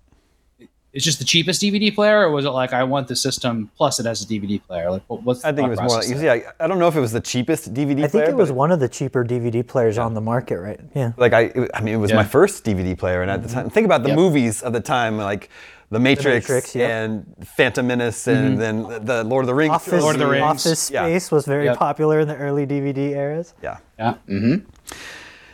[0.93, 3.99] it's just the cheapest DVD player, or was it like I want the system plus
[3.99, 4.91] it has a DVD player?
[4.91, 6.67] Like, what, what's the I think it was more like, process you see, I, I
[6.67, 7.97] don't know if it was the cheapest DVD player.
[7.97, 8.29] I think player.
[8.29, 10.79] it was but one of the cheaper DVD players on the market, right?
[10.95, 11.13] Yeah.
[11.17, 12.17] like I, it- I mean, it was Yeah.
[12.17, 13.61] my first DVD player, and at the mm-hmm.
[13.61, 14.17] time, think about the Yep.
[14.17, 15.49] movies of the time, like
[15.89, 16.89] The Matrix, Matrix, yep.
[16.91, 18.93] and Phantom Menace, and mm-hmm.
[18.93, 19.73] then the Lord of the Rings.
[19.73, 20.01] Office.
[20.01, 20.43] Lord of the Rings.
[20.43, 21.05] Office Yeah.
[21.05, 21.77] Space was very Yep.
[21.77, 23.55] popular in the early DVD eras.
[23.63, 23.77] Yeah.
[23.97, 24.15] Yeah.
[24.29, 24.69] Mm-hmm.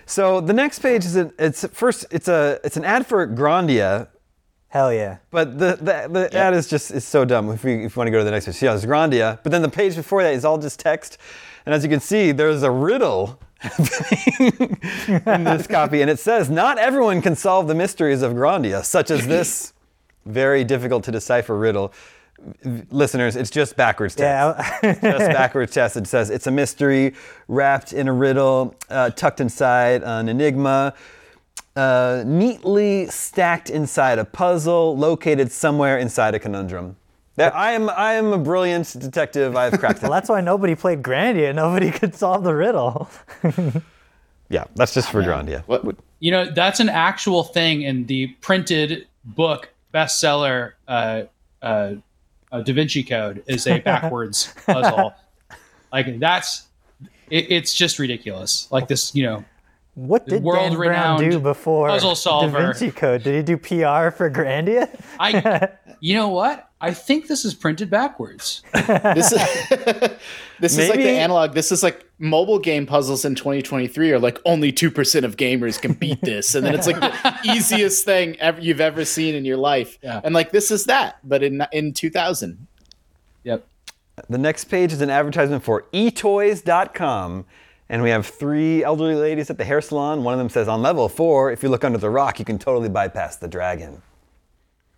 [0.05, 4.07] So the next page is a, it's first it's a it's an ad for Grandia,
[4.69, 5.17] Hell yeah.
[5.31, 7.49] but the the, the ad is just is so dumb.
[7.49, 9.39] If we if you want to go to the next page, yeah, it's Grandia.
[9.41, 11.17] But then the page before that is all just text,
[11.65, 13.39] and as you can see, there's a riddle
[13.79, 19.09] in this copy, and it says, "Not everyone can solve the mysteries of Grandia, such
[19.09, 19.73] as this
[20.25, 21.91] very difficult to decipher riddle."
[22.91, 24.79] Listeners, it's just backwards text.
[24.83, 24.93] Yeah.
[24.93, 25.01] just
[25.33, 25.97] backwards test.
[25.97, 27.15] It says it's a mystery
[27.47, 30.93] wrapped in a riddle, uh, tucked inside an enigma,
[31.79, 36.97] uh, neatly stacked inside a puzzle, located somewhere inside a conundrum.
[37.35, 39.55] That I am, I am a brilliant detective.
[39.55, 40.01] I've cracked it.
[40.03, 41.55] well, that's why nobody played Grandia.
[41.55, 43.09] Nobody could solve the riddle.
[44.49, 45.63] yeah, that's just for Grandia.
[45.67, 45.95] What?
[46.19, 50.73] You know, that's an actual thing in the printed book bestseller.
[50.85, 51.23] Uh,
[51.61, 51.93] uh,
[52.51, 55.13] uh, Da Vinci Code is a backwards puzzle.
[55.93, 56.67] Like that's,
[57.29, 58.67] it, it's just ridiculous.
[58.69, 59.45] Like this, you know,
[59.99, 62.57] What did Dan Brown world-renowned do before puzzle solver.
[62.57, 63.21] Da Vinci Code?
[63.21, 64.89] Did he do PR for Grandia?
[65.19, 65.69] I,
[65.99, 66.69] you know what?
[66.79, 68.61] I think this is printed backwards.
[68.87, 69.69] This is
[70.59, 71.53] this is like the analog.
[71.53, 75.81] This is like mobile game puzzles in 2023 are like only two percent of gamers
[75.81, 79.43] can beat this, and then it's like the easiest thing ever you've ever seen in
[79.43, 79.99] your life.
[80.01, 80.21] Yeah.
[80.23, 82.67] And like this is that, but in in 2000.
[83.43, 83.67] Yep.
[84.29, 87.45] The next page is an advertisement for etoys.com.
[87.89, 90.23] And we have three elderly ladies at the hair salon.
[90.23, 92.59] One of them says, on level four, if you look under the rock, you can
[92.59, 94.01] totally bypass the dragon.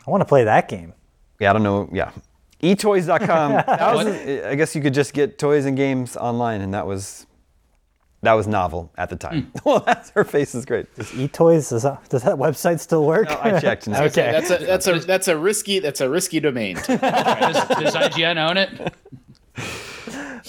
[0.05, 0.93] I want to play that game.
[1.39, 1.89] Yeah, I don't know.
[1.91, 2.11] Yeah.
[2.61, 3.51] etoys.com.
[3.65, 7.25] That was, I guess you could just get toys and games online, and that was
[8.23, 9.43] that was novel at the time.
[9.43, 9.59] Hmm.
[9.65, 10.93] well, that's her face is great.
[10.95, 13.27] Does eToys, does that, does that website still work?
[13.27, 13.87] No, I checked.
[13.87, 14.31] And Okay.
[14.31, 16.75] That's a that's a that's a risky that's a risky domain.
[16.75, 18.93] Does, does IGN own it?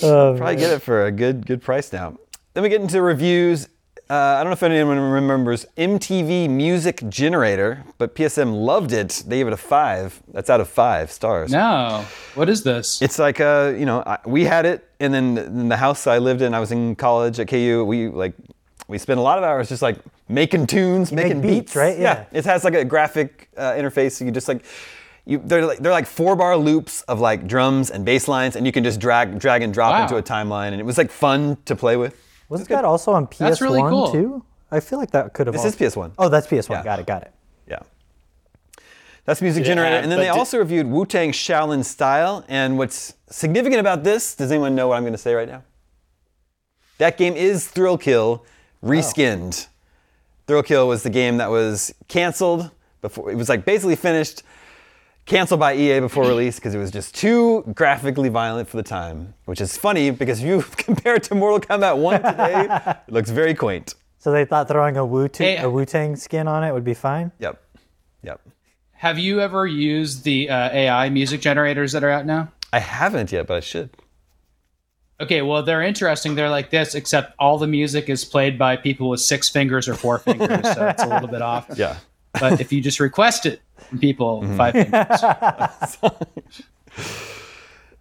[0.03, 2.19] Oh, Probably get it for a good good price now.
[2.55, 3.69] Then we get into reviews.
[4.11, 9.23] Uh, I don't know if anyone remembers MTV Music Generator, but PSM loved it.
[9.27, 10.21] They gave it a five.
[10.33, 11.51] That's out of five stars.
[11.51, 12.05] No.
[12.35, 13.01] What is this?
[13.01, 16.19] It's like uh, you know, I, we had it, and then in the house I
[16.19, 17.85] lived in, I was in college at KU.
[17.87, 18.35] We like
[18.87, 19.97] we spent a lot of hours just like
[20.29, 21.99] making tunes, make making beats, right?
[21.99, 22.25] Yeah.
[22.33, 24.65] It has like a graphic uh, interface, so you just like.
[25.25, 28.67] You, they're like they're like four bar loops of like drums and bass lines, and
[28.67, 30.03] you can just drag drag and drop Wow.
[30.03, 32.19] into a timeline, and it was like fun to play with.
[32.53, 34.13] Wasn't that also on PS1 That's really cool.
[34.13, 34.45] too?
[34.71, 35.55] I feel like that could have.
[35.55, 36.13] This is PS1.
[36.19, 36.71] Oh, that's PS1.
[36.71, 36.85] Yeah.
[36.85, 37.07] Got it.
[37.07, 37.33] Got it.
[37.67, 37.79] Yeah.
[39.25, 39.97] That's Music Did it Generator.
[39.97, 42.45] and then they did- also reviewed Wu Tang Shaolin Style.
[42.49, 45.63] And what's significant about this, does anyone know what I'm going to say right now?
[46.99, 48.45] That game is Thrill Kill
[48.85, 49.67] reskinned.
[49.67, 49.71] Oh.
[50.47, 54.43] Thrill Kill was the game that was canceled before, it was like basically finished,
[55.27, 59.35] canceled by EA before release because it was just too graphically violent for the time.
[59.45, 63.31] Which is funny because if you compare it to Mortal Kombat 1 today, it looks
[63.31, 63.95] very quaint.
[64.19, 66.95] So they thought throwing a Wu Hey, a Wu Tang skin on it would be
[66.95, 67.33] fine.
[67.41, 67.61] Yep.
[68.23, 68.41] Yep.
[68.93, 72.53] Have you ever used the uh, AI music generators that are out now?
[72.73, 73.91] I haven't yet, but I should.
[75.21, 76.35] Okay, well, they're interesting.
[76.35, 79.95] They're like this, except all the music is played by people with six fingers or
[79.95, 81.67] four fingers, so it's a little bit off.
[81.77, 81.97] Yeah.
[82.41, 85.97] But if you just request it from people with five fingers,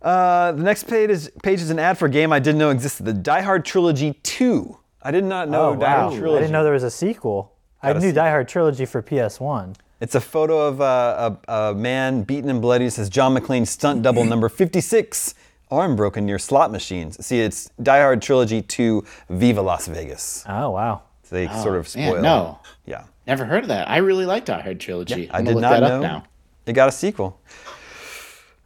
[0.01, 2.71] Uh, the next page is, page is an ad for a game I didn't know
[2.71, 4.75] existed, the Die Hard Trilogy 2.
[5.03, 6.09] I did not know Oh Die wow!
[6.09, 7.53] Hard I didn't know there was a sequel.
[7.83, 8.23] I Got a knew sequel.
[8.23, 9.75] Die Hard trilogy for PS1.
[9.99, 12.85] It's a photo of uh, a, a man beaten and bloody.
[12.85, 15.35] It says John McClane stunt double number 56,
[15.69, 17.23] arm broken near slot machines.
[17.23, 20.43] See, it's Die Hard Trilogy 2 Viva Las Vegas.
[20.49, 21.03] Oh wow!
[21.23, 22.21] So they sort of man, spoil.
[22.23, 22.59] no.
[22.85, 23.03] Yeah.
[23.27, 23.89] Never heard of that.
[23.89, 25.29] I really liked Die Hard trilogy.
[25.29, 25.95] I I'm did gonna look not that know.
[25.97, 26.23] up now.
[26.65, 27.39] It got a sequel.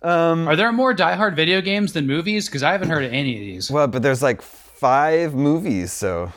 [0.01, 2.47] Um, are there more Die Hard video games than movies?
[2.47, 3.72] Because I haven't heard of any of these.
[3.72, 6.32] Well, but there's like five movies, so.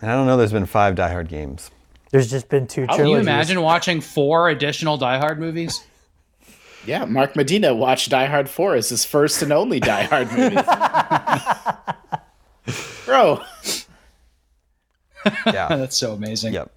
[0.00, 1.70] And I don't know there's been five Die Hard games.
[2.10, 3.14] There's just been two oh, Can trilogies.
[3.14, 5.82] you imagine watching four additional Die Hard movies?
[6.86, 10.56] Yeah, Mark Medina watched Die Hard 4 as his first and only Die Hard movie.
[13.06, 13.42] Bro,
[15.46, 15.68] Yeah.
[15.76, 16.54] That's so amazing.
[16.54, 16.70] Yep.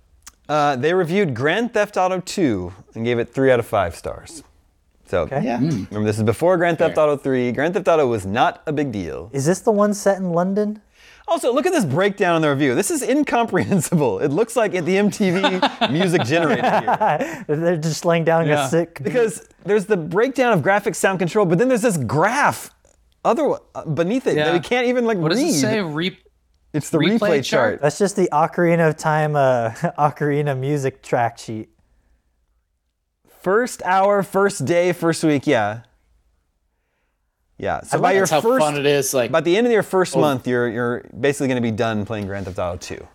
[0.49, 4.43] Uh, they reviewed Grand Theft Auto 2 and gave it three out of five stars.
[5.07, 5.41] So Okay.
[5.43, 5.57] yeah.
[5.59, 7.51] remember, this is before Grand Theft Auto 3.
[7.51, 9.29] Grand Theft Auto was not a big deal.
[9.33, 10.81] Is this the one set in London?
[11.29, 12.73] Also, look at this breakdown in the review.
[12.75, 14.19] This is incomprehensible.
[14.19, 17.45] It looks like at the MTV music generator here.
[17.47, 18.65] They're just laying down Yeah.
[18.65, 19.01] a sick.
[19.03, 22.69] Because there's the breakdown of graphics, sound control, but then there's this graph
[23.25, 25.49] other uh, beneath it that we can't even like What does read.
[25.49, 25.81] it say?
[25.81, 26.17] Re-
[26.77, 27.43] It's the Replay replay, chart?
[27.43, 27.81] chart.
[27.81, 31.69] That's just the Ocarina of Time, uh, Ocarina music track sheet.
[33.41, 35.81] First hour, first day, first week, yeah.
[37.57, 37.81] Yeah.
[37.81, 39.13] So by your That's how first fun it is.
[39.13, 42.05] Like by the end of your first month, you're you're basically going to be done
[42.05, 43.07] playing Grand Theft Auto 2.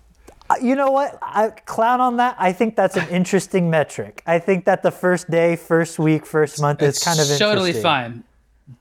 [0.51, 1.17] Uh, You know what?
[1.23, 2.35] I clown on that.
[2.39, 4.23] I think that's an interesting metric.
[4.27, 7.35] I think that the first day, first week, first month is kind of interesting.
[7.35, 8.25] It's totally fine.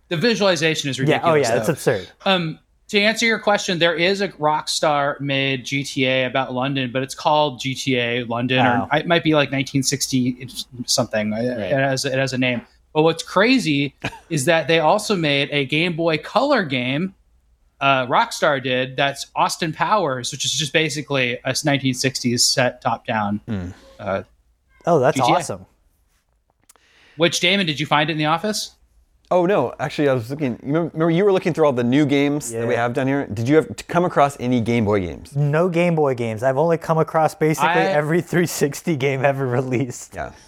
[0.07, 1.23] The visualization is ridiculous.
[1.25, 1.33] Yeah.
[1.33, 1.49] ridiculous.
[1.49, 2.09] Oh yeah, it's absurd.
[2.25, 2.59] Um,
[2.91, 7.59] to answer your question, there is a Rockstar made GTA about London, but it's called
[7.59, 8.87] GTA London, Oh.
[8.91, 10.47] or it might be like 1960
[10.85, 11.33] something.
[11.33, 12.61] It, it has it has a name.
[12.93, 13.95] But what's crazy
[14.29, 17.15] is that they also made a Game Boy Color game.
[17.79, 23.39] Uh, Rockstar did that's Austin Powers, which is just basically a 1960s set top down.
[23.99, 24.23] Uh,
[24.85, 25.35] Oh, that's GTA.
[25.37, 25.65] awesome.
[27.17, 28.75] which Daemon, did you find it in the office?
[29.31, 30.51] Oh no, actually, I was looking.
[30.51, 33.07] You remember, remember you were looking through all the new games that we have down
[33.07, 33.27] here.
[33.27, 35.33] Did you ever come across any Game Boy games?
[35.37, 36.43] No Game Boy games.
[36.43, 40.13] I've only come across basically I- every 360 game ever released.
[40.15, 40.33] Yeah.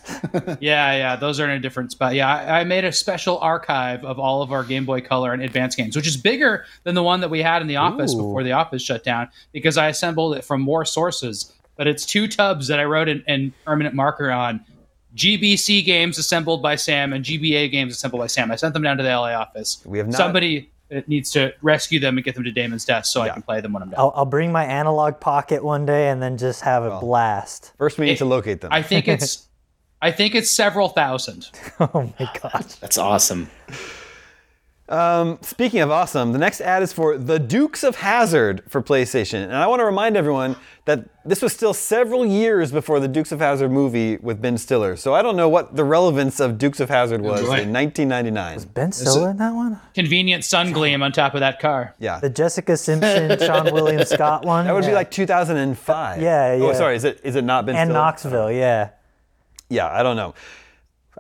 [0.59, 2.13] Yeah, yeah, those are in a different spot.
[2.13, 5.41] Yeah, I, I made a special archive of all of our Game Boy Color and
[5.41, 8.17] Advance games, which is bigger than the one that we had in the office Ooh.
[8.17, 11.53] before the office shut down because I assembled it from more sources.
[11.77, 14.63] But it's two tubs that I wrote in, in permanent marker on
[15.15, 18.51] GBC games assembled by Sam and GBA games assembled by Sam.
[18.51, 19.81] I sent them down to the LA office.
[19.85, 23.11] We have not- somebody that needs to rescue them and get them to Daemon's desk
[23.11, 23.99] so I can play them when I'm done.
[23.99, 26.99] I'll, I'll bring my analog pocket one day and then just have a oh.
[26.99, 27.73] blast.
[27.77, 28.71] First, we need It- to locate them.
[28.71, 29.47] I think it's,
[30.01, 31.49] I think it's several thousand.
[31.79, 33.49] Oh my god, that's awesome.
[34.89, 39.41] Um, speaking of awesome, the next ad is for The Dukes of Hazzard for PlayStation.
[39.43, 43.31] And I want to remind everyone that this was still several years before the Dukes
[43.31, 44.97] of Hazzard movie with Ben Stiller.
[44.97, 47.61] So I don't know what the relevance of Dukes of Hazzard was boy.
[47.61, 48.59] in 1999.
[48.73, 49.79] Ben Stiller in that one?
[49.95, 51.95] Convenient sun gleam on top of that car.
[51.97, 52.19] Yeah.
[52.19, 54.65] The Jessica Simpson, Seann William Scott one?
[54.65, 56.21] That would be like 2005.
[56.21, 56.73] Yeah, Oh, yeah.
[56.73, 56.97] sorry.
[56.97, 57.99] Is it is it not Ben And Stiller?
[57.99, 58.89] Knoxville, yeah.
[59.69, 60.35] Yeah, I don't know.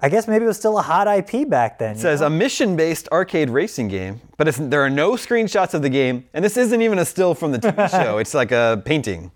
[0.01, 1.95] I guess maybe it was still a hot IP back then.
[1.95, 5.89] It says a mission-based arcade racing game, but it's, there are no screenshots of the
[5.89, 8.17] game, and this isn't even a still from the TV show.
[8.17, 9.31] It's like a painting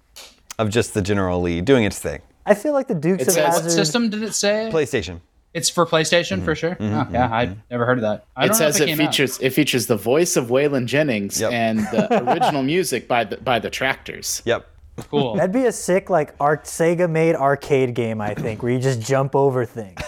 [0.58, 2.22] of just the General Lee doing its thing.
[2.46, 3.64] I feel like the Dukes It of says- Hazzard.
[3.66, 4.70] What system did it say?
[4.74, 5.22] PlayStation.
[5.54, 6.60] It's for PlayStation for mm-hmm.
[6.60, 6.76] sure.
[6.76, 6.84] Mm-hmm.
[6.94, 7.34] oh, yeah, mm-hmm.
[7.34, 8.26] I've never heard of that.
[8.36, 9.08] I It don't know if says it came out.
[9.08, 11.52] features it features the voice of Waylon Jennings Yep.
[11.52, 14.42] and the original music by the by the Tractors.
[14.46, 14.68] Yep.
[15.10, 15.36] Cool.
[15.36, 19.02] That'd be a sick like arc Sega made arcade game, I think, where you just
[19.02, 20.00] jump over things.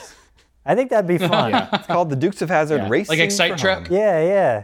[0.66, 1.52] I think that'd be fun.
[1.52, 1.70] yeah.
[1.74, 2.90] It's called the Dukes of Hazzard Yeah.
[2.90, 3.18] Racing.
[3.18, 3.88] Like Excite for Truck?
[3.88, 3.96] Home.
[3.98, 4.64] yeah,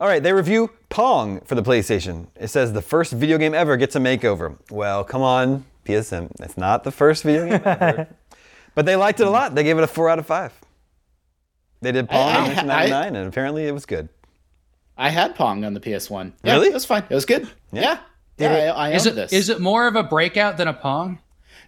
[0.00, 2.26] All right, they review Pong for the PlayStation.
[2.36, 4.56] It says the first video game ever gets a makeover.
[4.70, 6.30] Well, come on, PSM.
[6.40, 8.08] It's not the first video game ever.
[8.74, 9.54] but they liked it a lot.
[9.54, 10.52] They gave it a four out of five.
[11.80, 14.08] They did Pong I- in I- 1999, and apparently it was good.
[14.96, 16.32] I had Pong on the PS1.
[16.44, 16.68] Yeah, Really?
[16.68, 17.02] It was fine.
[17.10, 17.48] It was good.
[17.72, 17.98] Yeah.
[18.38, 19.32] Yeah, it- I, I Is it this.
[19.32, 21.18] is it more of a breakout than a Pong?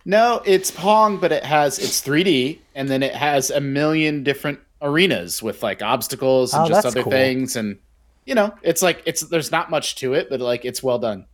[0.08, 4.60] No, it's Pong, but it has it's 3D, and then it has a million different
[4.80, 7.10] arenas with like obstacles and Oh, just other cool.
[7.10, 7.76] things, and
[8.24, 11.26] you know, it's like it's there's not much to it, but like it's well done.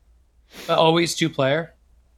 [0.70, 1.74] Uh, always two player.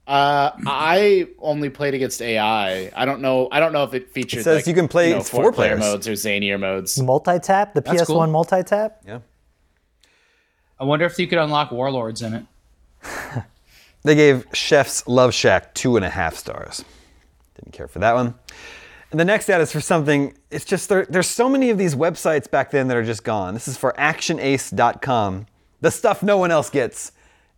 [0.07, 2.93] Uh, I only played against AI.
[2.95, 3.49] I don't know.
[3.51, 4.43] I don't know if it features.
[4.43, 7.01] It says like, you can play know, four player modes or zanier modes.
[7.03, 8.27] Multi tap, the That's PS1 cool.
[8.29, 9.01] multi tap.
[9.07, 9.21] Yeah.
[10.79, 12.45] I wonder if you could unlock Warlords in it.
[14.05, 16.85] They gave Chef's Love Shack two and a half stars.
[17.57, 18.35] Didn't care for that one.
[19.11, 21.95] And the next ad is for something, it's just there, there's so many of these
[21.95, 23.55] websites back then that are just gone.
[23.55, 25.47] This is for actionace.com.
[25.81, 27.13] The stuff no one else gets.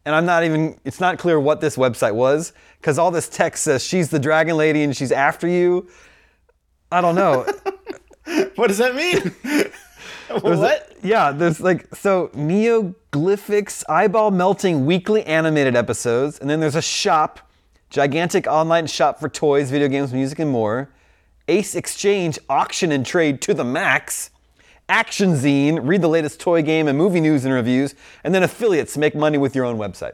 [0.05, 3.65] And I'm not even, it's not clear what this website was because all this text
[3.65, 5.89] says she's the dragon lady and she's after you.
[6.93, 7.47] I don't know.
[8.57, 9.33] What does that mean?
[10.41, 10.93] what?
[11.03, 17.41] Yeah, there's like so Neoglyphics eyeball melting weekly animated episodes, and then there's a shop,
[17.91, 20.89] gigantic online shop for toys, video games, music, and more.
[21.49, 24.31] Ace Exchange auction and trade to the max.
[24.89, 28.97] Action Zine, read the latest toy game and movie news and reviews, and then affiliates
[28.97, 30.13] make money with your own website.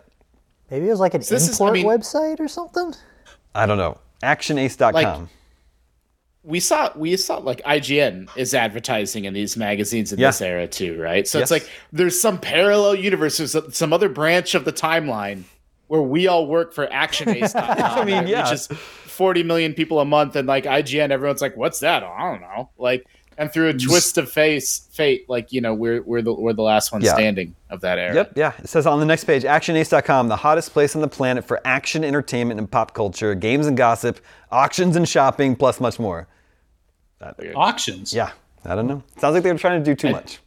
[0.71, 2.95] Maybe it was like an this is- I import mean- website or something.
[3.55, 3.99] I don't know.
[4.23, 4.93] Actionace.com.
[4.95, 5.29] Like-
[6.45, 10.28] we saw we saw like IGN is advertising in these magazines in Yeah.
[10.28, 11.26] this era too, right?
[11.28, 11.45] So Yes.
[11.45, 15.45] it's like there's some parallel universe, there's some- other branch of the timeline
[15.86, 17.99] where we all work for action ActionAce.com.
[18.01, 18.45] I mean, yeah.
[18.45, 22.30] Which is 40 million people a month, and like IGN, everyone's like, "What's that?" I
[22.32, 22.70] don't know.
[22.78, 23.05] Like,
[23.39, 23.83] and through a mm.
[23.83, 27.14] twist of face, fate, like you know, we're we're the we're the last one Yeah.
[27.14, 28.14] standing of that era.
[28.14, 28.53] Yep, yeah.
[28.59, 32.05] It says on the next page, ActionAce.com, the hottest place on the planet for action,
[32.05, 34.20] entertainment, and pop culture, games and gossip,
[34.51, 36.28] auctions and shopping, plus much more.
[37.55, 38.12] Auctions.
[38.12, 38.33] Yeah,
[38.64, 39.03] I don't know.
[39.18, 40.41] Sounds like they were trying to do too much.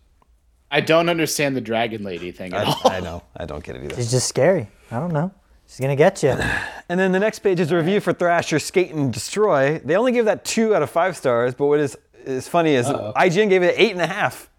[0.72, 2.82] I don't understand the Dragon Lady thing at I, all.
[2.84, 3.24] I know.
[3.38, 3.96] I don't get it either.
[3.96, 4.68] She's just scary.
[4.92, 5.32] I don't know.
[5.68, 6.38] She's gonna get you.
[6.88, 9.80] And then the next page is a review for Thrasher Skate and Destroy.
[9.80, 11.98] They only give that two out of five stars, but what is
[12.28, 14.50] is funny is IGN gave it eight and a half.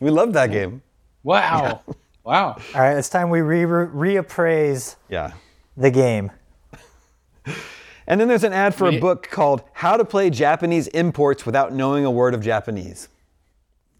[0.00, 0.82] We loved that game.
[1.22, 1.82] Wow.
[2.22, 2.56] Wow.
[2.74, 5.32] All right, it's time we re- re- reappraise Yeah.
[5.74, 6.30] the game.
[8.06, 11.72] And then there's an ad for a book called How to Play Japanese Imports Without
[11.72, 13.08] Knowing a Word of Japanese,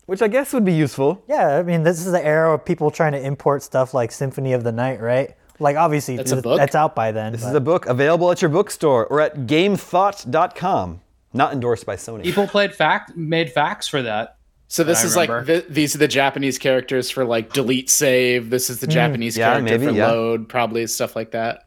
[0.05, 1.25] which I guess would be useful.
[1.29, 4.53] Yeah, I mean, this is the era of people trying to import stuff like Symphony
[4.53, 5.35] of the Night, right?
[5.59, 6.59] Like, obviously, That's a book?
[6.59, 7.33] that's out by then.
[7.33, 11.01] This but- is a book available at your bookstore or at GameThought.com.
[11.33, 12.23] Not endorsed by Sony.
[12.23, 14.37] People played fact made facts for that.
[14.69, 18.51] So this I is like th- these are the Japanese characters for like delete save.
[18.51, 18.93] This is the hmm.
[18.93, 20.07] Japanese Yeah, character maybe, for yeah.
[20.09, 21.67] load, probably stuff like that.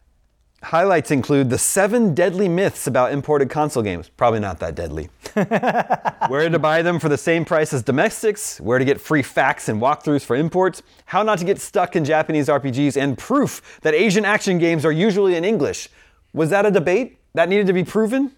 [0.64, 4.08] Highlights include the seven deadly myths about imported console games.
[4.08, 5.10] Probably not that deadly.
[6.30, 9.68] where to buy them for the same price as domestics, where to get free FAQs
[9.68, 13.94] and walkthroughs for imports, how not to get stuck in Japanese RPGs, and proof that
[13.94, 15.90] Asian action games are usually in English.
[16.32, 17.20] Was that a debate?
[17.34, 18.32] That needed to be proven?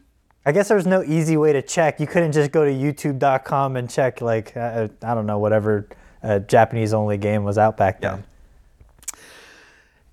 [0.45, 1.99] I guess there's no easy way to check.
[1.99, 5.87] You couldn't just go to youtube.com and check, like, uh, I don't know, whatever
[6.21, 8.23] uh, Japanese only game was out back then.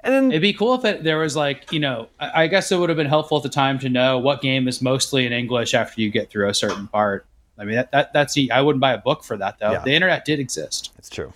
[0.04, 2.72] And then It'd be cool if it, there was like, you know, I, I guess
[2.72, 5.32] it would have been helpful at the time to know what game is mostly in
[5.32, 7.26] English after you get through a certain part.
[7.58, 9.72] I mean, that, that that's I wouldn't buy a book for that though.
[9.72, 9.84] Yeah.
[9.84, 10.92] The internet did exist.
[10.98, 11.32] It's true.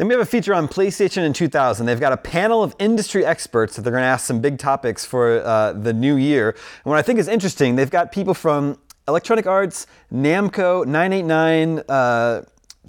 [0.00, 1.84] Then we have a feature on PlayStation in 2000.
[1.84, 5.04] They've got a panel of industry experts that they're going to ask some big topics
[5.04, 6.52] for uh, the new year.
[6.52, 12.40] And what I think is interesting, they've got people from Electronic Arts, Namco, 989, uh,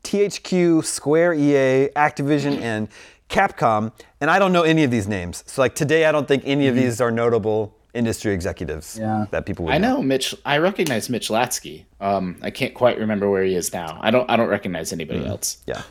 [0.03, 2.88] THQ, Square EA, Activision, and
[3.28, 3.91] Capcom.
[4.22, 5.43] And I don't know any of these names.
[5.47, 9.26] So, like today, I don't think any of these are notable industry executives Yeah.
[9.32, 10.34] that people would I know Mitch.
[10.45, 11.88] I recognize Mitch Lasky.
[11.99, 13.99] Um, I can't quite remember where he is now.
[14.01, 14.32] I don't.
[14.32, 15.57] I don't recognize anybody else.
[15.68, 15.82] Yeah.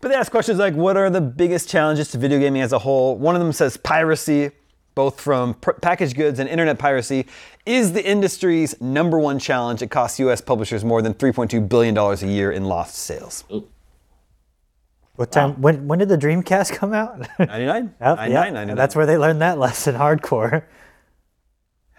[0.00, 2.78] But they ask questions like, what are the biggest challenges to video gaming as a
[2.78, 3.18] whole?
[3.18, 4.50] One of them says piracy,
[4.94, 7.26] both from pr- packaged goods and internet piracy,
[7.66, 9.82] is the industry's number one challenge.
[9.82, 10.40] It costs U.S.
[10.40, 13.44] publishers more than $3.2 billion a year in lost sales.
[15.16, 15.60] What time?
[15.60, 17.18] When, when did the Dreamcast come out?
[17.38, 17.94] 99?
[18.00, 18.76] Oh, 99, yeah, 99.
[18.76, 20.64] That's where they learned that lesson hardcore.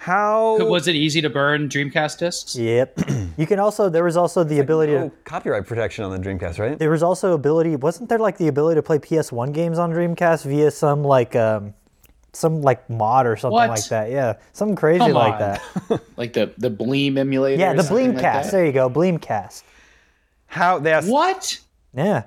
[0.01, 0.57] How?
[0.65, 2.55] Was it easy to burn Dreamcast discs?
[2.55, 3.01] Yep.
[3.37, 5.15] you can also, there was also the ability no to.
[5.25, 6.79] copyright protection on the Dreamcast, right?
[6.79, 7.75] There was also ability.
[7.75, 11.75] Wasn't there like the ability to play PS1 games on Dreamcast via some like um,
[12.33, 13.69] some like mod or something What?
[13.69, 14.09] like that?
[14.09, 15.39] Yeah, something crazy Come like on.
[15.39, 15.61] that.
[16.17, 17.59] Like the the Bleem emulator.
[17.61, 18.41] Yeah, or the something Bleemcast.
[18.45, 19.61] like there you go, Bleemcast.
[20.47, 20.79] How?
[20.79, 21.59] They asked, What?
[21.93, 22.23] Yeah,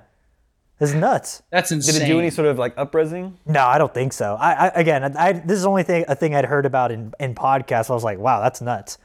[0.79, 1.41] it's nuts.
[1.51, 1.93] That's insane.
[1.93, 3.37] did it do any sort of like uprising?
[3.45, 4.35] No, I don't think so.
[4.39, 7.13] I, I again, I, this is the only thing a thing I'd heard about in
[7.19, 7.89] in podcasts.
[7.89, 8.97] I was like, wow, that's nuts.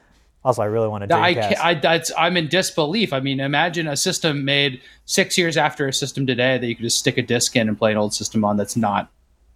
[0.42, 1.48] Also, I really want to I, Dreamcast.
[1.48, 3.12] can't, I that's I'm in disbelief.
[3.12, 6.84] I mean, imagine a system made six years after a system today that you could
[6.84, 9.10] just stick a disc in and play an old system on that's not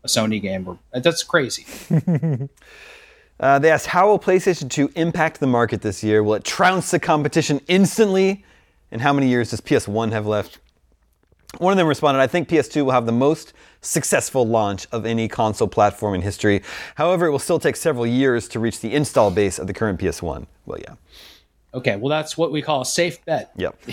[0.04, 0.68] a Sony game.
[0.68, 1.66] Or, that's crazy.
[3.40, 6.22] Uh, they asked, how will PlayStation 2 impact the market this year?
[6.22, 8.44] Will it trounce the competition instantly?
[8.92, 10.60] And how many years does PS1 have left?
[11.58, 15.28] One of them responded, I think PS2 will have the most successful launch of any
[15.28, 16.62] console platform in history.
[16.96, 20.00] However, it will still take several years to reach the install base of the current
[20.00, 20.46] PS1.
[20.66, 20.94] Well, yeah.
[21.74, 23.50] Okay, well that's what we call a safe bet.
[23.56, 23.76] Yep.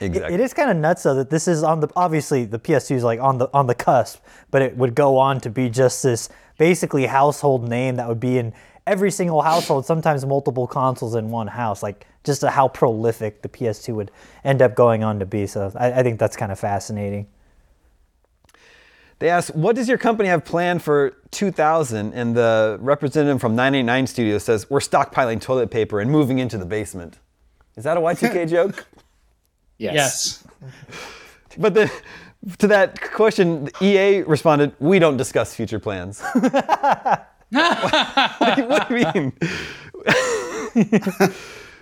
[0.00, 0.34] exactly.
[0.34, 3.04] It is kind of nuts though that this is on the obviously the PS2 is
[3.04, 6.28] like on the on the cusp, but it would go on to be just this
[6.58, 8.54] basically household name that would be in
[8.86, 11.82] every single household, sometimes multiple consoles in one house.
[11.82, 14.10] Like just how prolific the PS2 would
[14.44, 15.46] end up going on to be.
[15.46, 17.28] So I, I think that's kind of fascinating.
[19.18, 22.12] They asked, what does your company have planned for 2000?
[22.12, 26.66] And the representative from 989 Studios says, we're stockpiling toilet paper and moving into the
[26.66, 27.18] basement.
[27.76, 28.86] Is that a Y2K joke?
[29.78, 29.94] Yes.
[29.94, 30.72] Yes.
[31.58, 31.90] But then
[32.58, 37.26] to that question, EA responded, "We don't discuss future plans." what,
[38.56, 39.32] do what do you mean?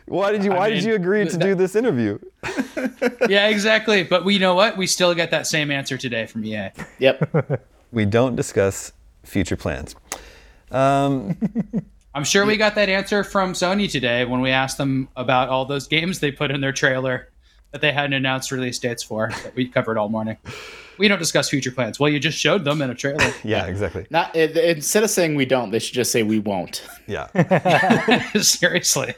[0.06, 2.18] Why did you Why did mean, you agree to that- do this interview?
[3.28, 4.02] yeah, exactly.
[4.02, 4.76] But we you know what?
[4.76, 6.70] We still get that same answer today from EA.
[6.98, 7.62] Yep.
[7.92, 8.92] We don't discuss
[9.22, 9.94] future plans.
[10.72, 11.36] Um,
[12.14, 15.64] I'm sure we got that answer from Sony today when we asked them about all
[15.64, 17.28] those games they put in their trailer
[17.70, 20.36] that they hadn't announced release dates for that we covered all morning.
[20.98, 22.00] We don't discuss future plans.
[22.00, 23.32] Well, you just showed them in a trailer.
[23.44, 24.06] yeah, exactly.
[24.10, 26.84] Not it, instead of saying we don't, they should just say we won't.
[27.06, 27.28] Yeah.
[28.40, 29.14] Seriously.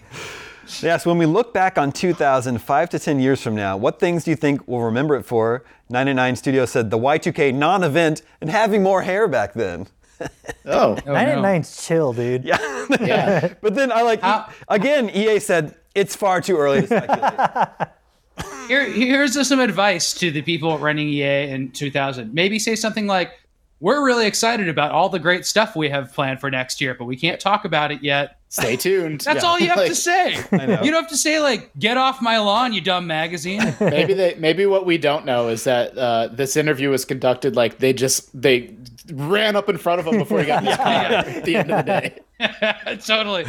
[0.81, 4.25] Yes, when we look back on 2000, five to 10 years from now, what things
[4.25, 5.65] do you think we'll remember it for?
[5.91, 9.87] 99 Studio said the Y2K non event and having more hair back then.
[10.65, 10.97] Oh.
[10.97, 11.01] oh.
[11.07, 11.15] no.
[11.15, 12.43] and nine's chill, dude.
[12.43, 12.87] Yeah.
[13.01, 13.55] yeah.
[13.61, 17.89] but then I like, How- again, EA said it's far too early to speculate.
[18.69, 22.35] Here, here's some advice to the people running EA in 2000.
[22.35, 23.33] Maybe say something like,
[23.79, 27.05] we're really excited about all the great stuff we have planned for next year, but
[27.05, 28.36] we can't talk about it yet.
[28.49, 29.21] Stay tuned.
[29.23, 29.49] That's Yeah.
[29.51, 30.37] all you have Like, to say.
[30.53, 30.83] know.
[30.83, 34.35] You don't have to say like "Get off my lawn, you dumb magazine." maybe they
[34.37, 38.31] maybe what we don't know is that uh, this interview was conducted like they just
[38.41, 38.75] they
[39.13, 41.71] ran up in front of him before he got in his car at the end
[41.71, 42.99] of the day.
[43.05, 43.45] totally.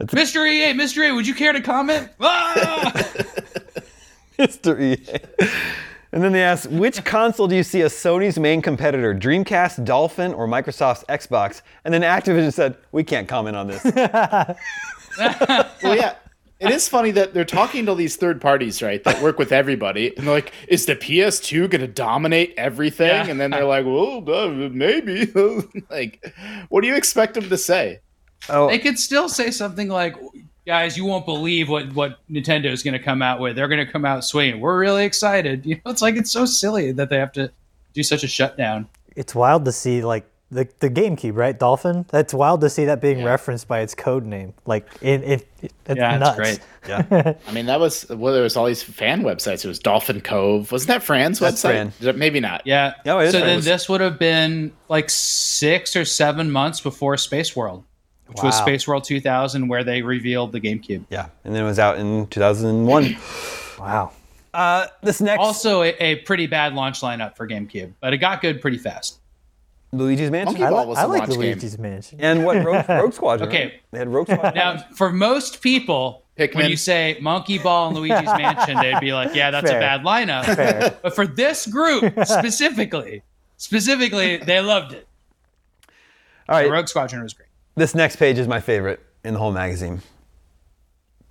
[0.00, 0.46] Mr.
[0.46, 1.06] EA, Mr.
[1.08, 2.10] EA, would you care to comment?
[2.20, 2.92] Ah!
[4.38, 4.78] Mr.
[4.80, 5.18] EA.
[6.16, 10.32] And then they asked, which console do you see as Sony's main competitor, Dreamcast, Dolphin,
[10.32, 11.60] or Microsoft's Xbox?
[11.84, 13.84] And then Activision said, we can't comment on this.
[15.18, 16.14] Well, yeah.
[16.58, 20.14] It is funny that they're talking to these third parties, right, that work with everybody,
[20.16, 23.26] and they're like, "Is the PS2 going to dominate everything?" Yeah.
[23.26, 25.26] And then they're like, "Well, uh, maybe."
[25.90, 26.34] like,
[26.68, 28.00] what do you expect them to say?
[28.48, 30.16] oh, they could still say something like,
[30.66, 33.56] "Guys, you won't believe what what Nintendo is going to come out with.
[33.56, 34.60] They're going to come out swinging.
[34.60, 37.50] We're really excited." You know, it's like it's so silly that they have to
[37.94, 38.88] do such a shutdown.
[39.14, 41.58] It's wild to see like the the GameCube, right?
[41.58, 42.04] Dolphin.
[42.10, 44.54] That's wild to see that being referenced by its code name.
[44.64, 46.36] Like it, it, it it's Yeah, it's nuts.
[46.36, 46.60] great.
[46.88, 47.34] yeah.
[47.48, 49.64] I mean, that was well, there was all these fan websites.
[49.64, 50.70] It was Dolphin Cove.
[50.70, 51.92] Wasn't that Fran's That's website?
[52.00, 52.18] Fran.
[52.18, 52.62] Maybe not.
[52.64, 52.94] Yeah.
[53.06, 53.46] Oh, it is so right.
[53.46, 57.82] then this would have been like six or seven months before Space World,
[58.28, 61.04] which was Space World 2000, where they revealed the GameCube.
[61.10, 61.28] Yeah.
[61.44, 63.16] And then it was out in 2001.
[63.78, 64.12] Wow.
[64.54, 68.40] Uh, this next Also, a, a pretty bad launch lineup for GameCube, but it got
[68.40, 69.18] good pretty fast.
[69.92, 70.54] Luigi's Mansion.
[70.54, 71.40] Monkey I, Ball li- was I like launch game.
[71.40, 72.18] Luigi's Mansion.
[72.22, 73.48] And what Rogue, Rogue Squadron?
[73.50, 73.64] Okay.
[73.64, 73.82] right?
[73.92, 74.54] They had Rogue Squadron.
[74.54, 76.22] Now, for most people,
[76.54, 79.76] when you say Monkey Ball and Luigi's Mansion, they'd be like, "Yeah, that's Fair.
[79.76, 80.98] a bad lineup." Fair.
[81.02, 83.22] But for this group specifically,
[83.58, 85.06] specifically, they loved it.
[86.48, 86.70] All right.
[86.70, 87.45] Rogue Squadron was great.
[87.76, 90.00] This next page is my favorite in the whole magazine.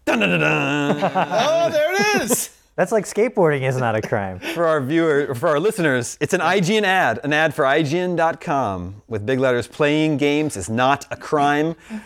[0.05, 1.11] Dun, dun, dun, dun.
[1.31, 2.51] Oh, there it is.
[2.75, 4.39] That's like skateboarding is not a crime.
[4.53, 9.25] for our viewer, for our listeners, it's an IGN ad, an ad for IGN.com with
[9.25, 9.65] big letters.
[9.67, 11.75] Playing games is not a crime.
[11.89, 11.99] We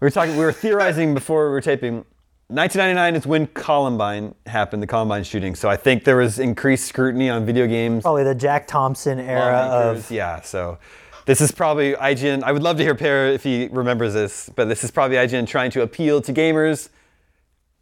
[0.00, 2.06] were talking, we were theorizing before we were taping.
[2.48, 5.54] 1999 is when Columbine happened, the Columbine shooting.
[5.54, 8.04] So I think there was increased scrutiny on video games.
[8.04, 10.04] Probably the Jack Thompson era lawmakers.
[10.06, 10.40] of yeah.
[10.40, 10.78] So
[11.26, 12.42] this is probably IGN.
[12.42, 15.46] I would love to hear Peer if he remembers this, but this is probably IGN
[15.46, 16.88] trying to appeal to gamers.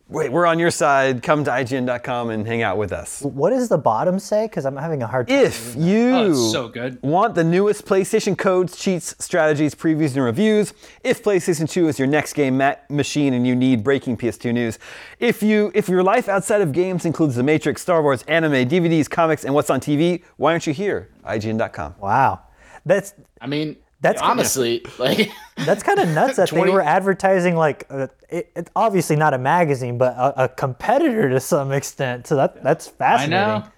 [0.07, 1.23] Wait, we're on your side.
[1.23, 3.23] Come to IGN.com and hang out with us.
[3.23, 4.45] what does the bottom say?
[4.47, 5.39] Because I'm having a hard time.
[5.39, 6.99] If you Oh, so good.
[7.03, 12.07] want the newest PlayStation codes, cheats, strategies, previews, and reviews, if PlayStation 2 is your
[12.07, 14.79] next game ma- machine and you need breaking PS2 news,
[15.21, 19.09] if you if your life outside of games includes The Matrix, Star Wars, anime, DVDs,
[19.09, 21.09] comics, and what's on TV, why aren't you here?
[21.27, 21.95] IGN.com.
[21.99, 22.41] Wow,
[22.85, 23.15] that's
[23.45, 27.87] I mean, That's- honestly like that's kind of nuts that 20 they were advertising like
[27.91, 32.27] uh, it, it's obviously not a magazine, but a, a competitor to some extent.
[32.27, 33.35] So that that's fascinating.
[33.35, 33.69] I fascinating.
[33.69, 33.71] know.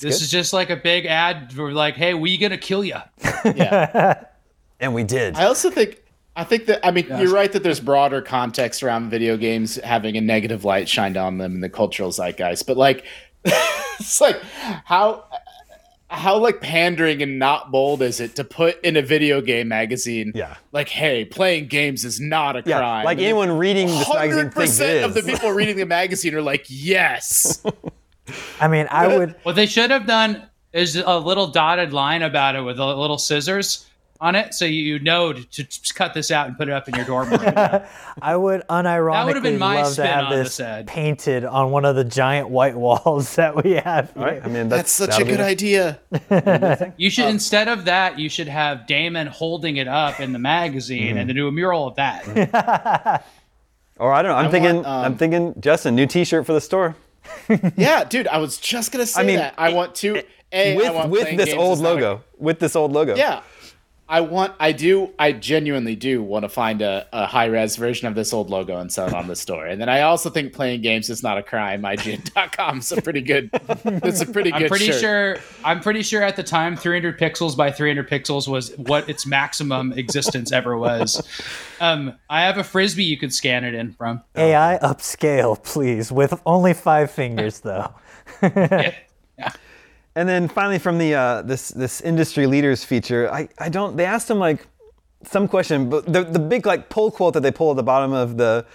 [0.00, 2.98] This is just like a big ad for like, "Hey, we gonna kill you."
[3.44, 4.24] yeah.
[4.78, 5.34] And we did.
[5.34, 6.00] I also think
[6.36, 10.16] I think that I mean you're right that there's broader context around video games having
[10.16, 13.04] a negative light shined on them in the cultural zeitgeist, but like
[13.44, 14.40] it's like
[14.84, 15.24] how
[16.10, 20.32] how like pandering and not bold is it to put in a video game magazine?
[20.34, 20.56] Yeah.
[20.72, 23.04] Like, hey, playing games is not a yeah, crime.
[23.04, 25.86] like And anyone reading this magazine Hundred thinks it percent of the people reading the
[25.86, 27.62] magazine are like, yes.
[28.60, 29.36] I mean, I would.
[29.42, 30.42] What they should have done
[30.72, 33.87] is a little dotted line about it with a little scissors
[34.20, 36.94] on it, so you know to, to cut this out and put it up in
[36.94, 37.40] your dorm room.
[38.22, 40.86] I would unironically would've been my love to spin have on this this ad.
[40.86, 44.16] painted on one of the giant white walls that we have.
[44.16, 44.42] All right.
[44.44, 46.92] I mean, That's that's, such a that'll be good the- idea.
[46.98, 51.16] You should instead of that, you should have Daemon holding it up in the magazine
[51.16, 53.24] and then do a mural of that.
[53.98, 54.36] Or I don't know.
[54.38, 54.76] I'm thinking.
[54.76, 55.54] want, um, I'm thinking.
[55.60, 56.94] Justin, new T-shirt for the store
[57.76, 59.54] yeah, dude, I was just gonna say I mean, that.
[59.58, 61.94] I want to a I with want with playing this games old is not a-
[61.94, 62.24] logo.
[62.38, 63.14] With this old logo.
[63.16, 63.42] Yeah.
[64.10, 68.08] I want, I do, I genuinely do want to find a, a high res version
[68.08, 69.66] of this old logo and sell it on the store.
[69.66, 71.82] And then I also think playing games is not a crime.
[71.82, 73.50] IGN.com is a pretty good,
[73.84, 75.00] it's a pretty good I'm pretty shirt.
[75.00, 75.36] sure.
[75.62, 79.92] I'm pretty sure at the time, 300 pixels by 300 pixels was what its maximum
[79.92, 81.22] existence ever was.
[81.80, 84.22] Um, I have a frisbee you could scan it in from.
[84.36, 87.92] AI upscale, please, with only five fingers though.
[88.42, 88.94] Yeah.
[90.18, 93.96] And then finally, from the uh, this this industry leaders feature, I, I don't.
[93.96, 94.66] They asked him like
[95.22, 98.12] some question, but the the big like pull quote that they pull at the bottom
[98.12, 98.66] of the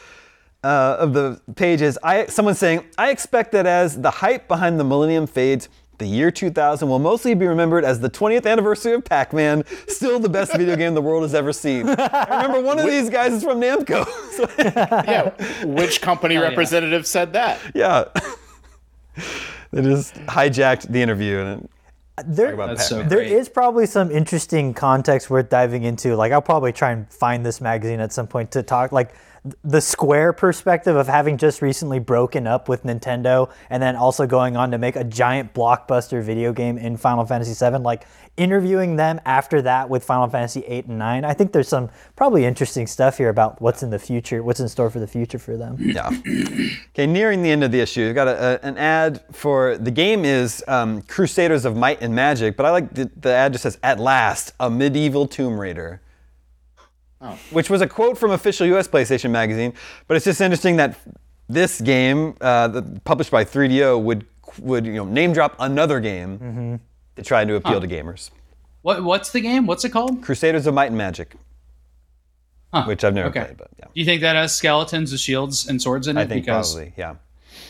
[0.63, 4.79] uh, of the page is I someone saying I expect that as the hype behind
[4.79, 5.67] the Millennium fades.
[5.99, 10.27] The year 2000 will mostly be remembered as the 20th anniversary of Pac-Man, still the
[10.27, 11.87] best video game the world has ever seen.
[11.87, 14.03] I remember one of these guys is from Namco.
[14.31, 15.65] So, Yeah.
[15.65, 16.41] Which company yeah.
[16.41, 17.59] representative said that?
[17.75, 18.05] yeah.
[19.73, 21.69] They just hijacked the interview and
[22.17, 23.09] uh, There, about That's so Pac-Man.
[23.09, 23.31] There great.
[23.31, 26.15] is probably some interesting context worth diving into.
[26.15, 28.91] Like, I'll probably try and find this magazine at some point to talk.
[28.91, 29.19] Like, th-
[29.63, 34.55] the Square perspective of having just recently broken up with Nintendo and then also going
[34.55, 37.79] on to make a giant blockbuster video game in Final Fantasy VII.
[37.79, 38.05] Like,
[38.37, 41.25] interviewing them after that with Final Fantasy VIII and IX.
[41.27, 44.67] I think there's some probably interesting stuff here about what's in the future, what's in
[44.69, 45.75] store for the future for them.
[45.79, 46.09] Yeah.
[46.91, 49.91] Okay, nearing the end of the issue, we've got a, a- an ad for the
[49.91, 53.63] game is um, Crusaders of Might and Magic, but I like the, the ad just
[53.63, 56.01] says "At last, a medieval Tomb Raider,"
[57.51, 58.87] which was a quote from official U.S.
[58.87, 59.73] PlayStation magazine.
[60.07, 60.97] But it's just interesting that
[61.49, 64.25] this game, uh, the, published by 3DO, would
[64.59, 66.79] would you know name drop another game
[67.15, 68.29] to try to appeal to gamers.
[68.81, 69.65] What what's the game?
[69.65, 70.21] What's it called?
[70.21, 71.35] Crusaders of Might and Magic,
[72.73, 73.45] Huh, which I've never okay.
[73.45, 76.21] played, but yeah, Do you think that has skeletons with shields and swords in it?
[76.21, 77.15] I think because probably yeah,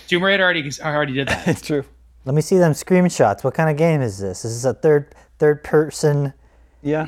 [0.07, 1.47] Tomb Raider already I already did that.
[1.47, 1.85] it's true.
[2.25, 3.43] Let me see them screenshots.
[3.43, 4.43] What kind of game is this?
[4.43, 6.33] This is a third third person.
[6.81, 7.07] Yeah,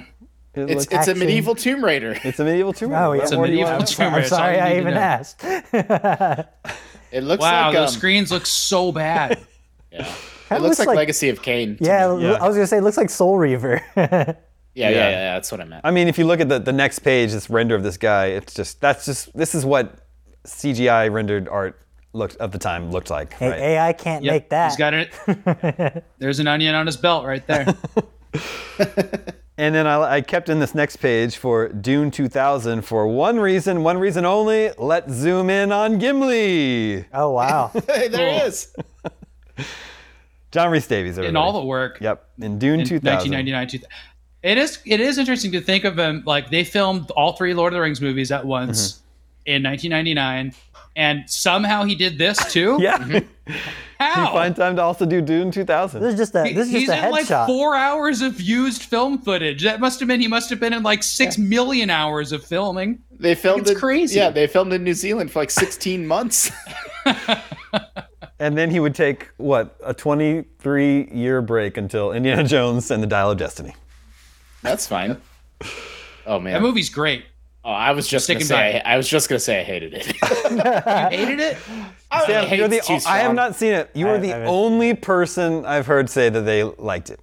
[0.56, 2.18] it It's looks- it's a medieval Tomb Raider.
[2.24, 3.04] it's a medieval Tomb Raider.
[3.06, 3.22] Oh, yeah.
[3.24, 3.88] It's a more do you medieval want?
[3.90, 4.22] Tomb I'm Raider.
[4.22, 5.44] That's all sorry I even asked.
[7.12, 9.40] It looks Wow, like those um, screens look so bad.
[9.92, 10.02] yeah.
[10.52, 11.78] It looks looks like, like- Legacy of Kain.
[11.80, 12.18] Yeah.
[12.18, 12.34] Yeah.
[12.34, 13.82] I was gonna say it looks like Soul Reaver.
[13.96, 14.34] yeah, yeah,
[14.74, 14.90] Yeah.
[14.90, 15.82] yeah, That's what I meant.
[15.86, 18.26] I mean, if you look at the, the next page, this render of this guy,
[18.28, 19.96] it's just that's just this is what
[20.46, 21.80] CGI rendered art
[22.12, 23.32] looked of the time looked like.
[23.34, 23.60] Hey, right?
[23.62, 24.72] AI can't Yep, make that.
[24.72, 26.04] He's got it.
[26.20, 27.74] There's an onion on his belt right there.
[29.58, 33.84] And then I, I kept in this next page for Dune 2000 for one reason,
[33.84, 34.72] one reason only.
[34.78, 37.06] Let's zoom in on Gimli.
[37.14, 37.72] oh wow.
[37.88, 38.76] Hey, there he is.
[40.52, 41.18] John Rhys Davies.
[41.18, 42.00] in all the work.
[42.02, 43.32] Yep, in Dune in 2000.
[43.32, 43.68] 1999.
[43.68, 43.90] 2000.
[44.44, 47.74] It is it is interesting to think of them like they filmed all three Lord
[47.74, 49.56] of the Rings movies at once mm-hmm.
[49.56, 50.54] in 1999,
[50.96, 52.78] and somehow he did this too.
[52.80, 53.28] Yeah, mm-hmm.
[54.00, 54.34] How?
[54.34, 56.02] find time to also do Dune 2000.
[56.02, 57.46] This is just a this is He's just a in like headshot.
[57.48, 59.64] four hours of used film footage.
[59.64, 63.00] That must have been he must have been in like six million hours of filming.
[63.12, 64.18] They filmed it's in- crazy.
[64.20, 66.52] Yeah, they filmed in New Zealand for like 16 months.
[68.38, 73.08] And then he would take what a 23 year break until Indiana Jones and the
[73.08, 73.74] Dial of Destiny.
[74.62, 75.22] That's fine.
[76.26, 76.54] Oh man.
[76.54, 77.24] That movie's great.
[77.68, 78.80] Oh, I was just gonna say.
[78.86, 80.06] I, I was just gonna say I hated it.
[80.52, 81.58] You hated it?
[82.12, 83.90] I Sam, hate you're the, it's too I have not seen it.
[83.96, 87.20] You are I- the I only person I've heard say that they liked it.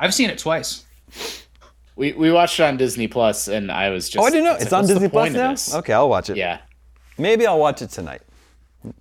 [0.00, 0.84] I've seen it twice.
[1.94, 4.20] We we watched it on Disney Plus, and I was just.
[4.20, 4.52] Oh, I didn't know.
[4.54, 5.78] like, It's on Disney Plus Plus now?
[5.78, 6.36] Okay, I'll watch it.
[6.36, 6.58] Yeah.
[7.16, 8.22] Maybe I'll watch it tonight.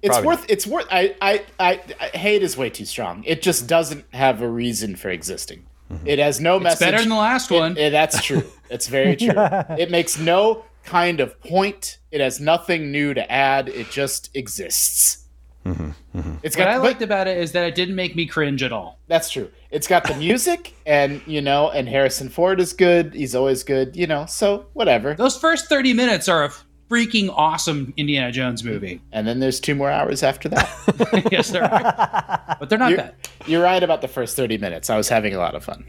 [0.04, 0.46] It's Probably worth.
[0.48, 0.86] It's worth.
[0.92, 1.44] I, I.
[1.60, 1.82] I.
[2.00, 2.16] I.
[2.16, 3.24] Hate is way too strong.
[3.26, 5.66] It just doesn't have a reason for existing.
[5.94, 6.08] Mm-hmm.
[6.08, 6.80] It has no message.
[6.80, 7.78] better than the last one.
[7.78, 8.44] it- that's true.
[8.70, 9.34] It's very true.
[9.36, 12.00] it makes no kind of point.
[12.12, 13.70] It has nothing new to add.
[13.70, 15.20] It just exists.
[15.66, 15.92] Mm-hmm.
[16.18, 16.36] Mm-hmm.
[16.44, 16.68] It's What got.
[16.74, 19.00] I but liked about it is that it didn't make me cringe at all.
[19.08, 19.50] that's true.
[19.72, 23.14] It's got the music, and you know, and Harrison Ford is good.
[23.14, 23.96] He's always good.
[23.96, 25.14] You know, so whatever.
[25.16, 26.52] Those first 30 minutes are a
[26.94, 29.02] freaking awesome Indiana Jones movie.
[29.12, 31.28] And then there's two more hours after that.
[31.32, 32.58] yes, there are.
[32.60, 33.16] But they're not you're, bad.
[33.48, 34.92] you're right about the first 30 minutes.
[34.92, 35.86] I was having a lot of fun.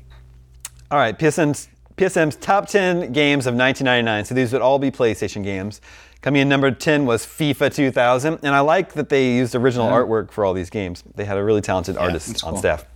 [0.90, 4.24] All right, PSN's, PSM's top 10 games of 1999.
[4.24, 5.82] So these would all be PlayStation games.
[6.22, 8.38] Coming in number 10 was FIFA 2000.
[8.42, 11.04] And I like that they used original artwork for all these games.
[11.16, 12.60] They had a really talented artist that's on cool.
[12.60, 12.86] staff.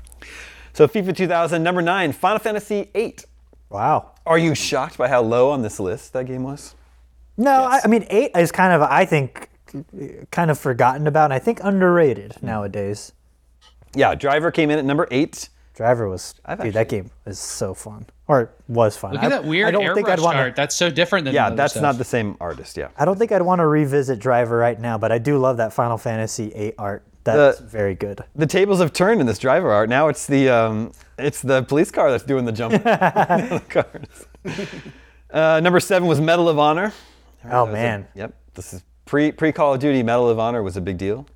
[0.73, 3.27] So FIFA 2000, number 9, Final Fantasy 8.
[3.69, 4.13] wow.
[4.25, 6.75] Are you shocked by how low on this list that game was?
[7.39, 9.49] No, I, I mean eight is kind of I think
[10.30, 13.12] kind of forgotten about and I think underrated nowadays.
[13.95, 15.49] Yeah, Driver came in at number 8.
[15.74, 18.07] Driver was I've dude, that game is so fun.
[18.26, 19.14] Or was fun.
[19.14, 20.57] Look at that weird I don't think I'd airbrush want art.
[20.57, 21.82] That's so different than Yeah, the other that's stuff.
[21.82, 22.89] not the same artist, yeah.
[22.99, 25.72] I don't think I'd want to revisit Driver right now, but I do love that
[25.72, 27.05] Final Fantasy VIII art.
[27.24, 28.22] That's The- very good.
[28.34, 29.89] The tables have turned in this driver art.
[29.89, 32.72] Now it's the um, it's the police car that's doing the jump.
[32.82, 34.26] the cars.
[35.30, 36.93] Uh, number seven was Medal of Honor.
[37.51, 38.07] Oh man.
[38.14, 40.03] Yep, this is pre pre Call of Duty.
[40.03, 41.26] Medal of Honor was a big deal.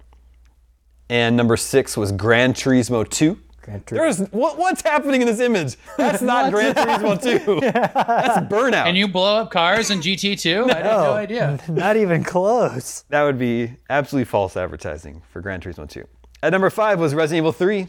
[1.09, 3.39] And number six was Gran Turismo 2.
[3.61, 5.77] Gran Tur- There's what, what's happening in this image?
[5.99, 7.61] That's not Gran Turismo 2.
[7.61, 8.87] That's Burnout.
[8.87, 10.71] And you blow up cars in GT2?
[10.71, 11.61] I had no idea.
[11.69, 13.05] Not even close.
[13.11, 16.03] that would be absolutely false advertising for Gran Turismo 2.
[16.43, 17.87] At number five was Resident Evil 3.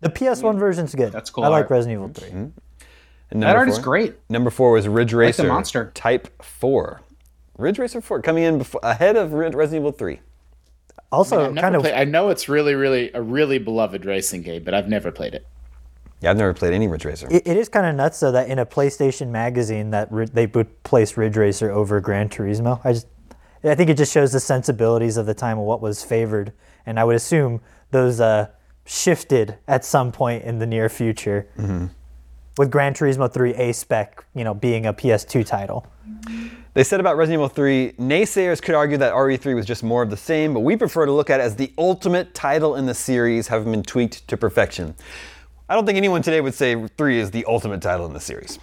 [0.00, 1.12] The PS1 version's good.
[1.12, 1.70] That's cool I like.
[1.70, 2.28] Resident Evil 3.
[2.28, 2.58] Mm-hmm.
[3.30, 4.14] And That number art is four- great.
[4.28, 5.90] Number four was Ridge the Racer monster.
[5.94, 7.00] Type 4.
[7.58, 10.20] Ridge Racer 4 coming in before, ahead of Resident Evil 3.
[11.12, 14.42] Also, I've never kind of played, I know it's really, really a really beloved racing
[14.42, 15.46] game, but I've never played it.
[16.20, 17.28] Yeah, I've never played any Ridge Racer.
[17.30, 20.46] It, it is kind of nuts though that in a PlayStation magazine that Ri- they
[20.46, 22.80] would place Ridge Racer over Gran Turismo.
[22.84, 23.06] I just,
[23.62, 26.52] I think it just shows the sensibilities of the time of what was favored,
[26.86, 27.60] and I would assume
[27.92, 28.48] those uh,
[28.84, 31.46] shifted at some point in the near future.
[32.56, 35.86] With Gran Turismo 3 A spec, you know, being a PS2 title.
[36.74, 40.10] They said about Resident Evil 3, naysayers could argue that RE3 was just more of
[40.10, 42.94] the same, but we prefer to look at it as the ultimate title in the
[42.94, 44.94] series, having been tweaked to perfection.
[45.68, 48.58] I don't think anyone today would say 3 is the ultimate title in the series.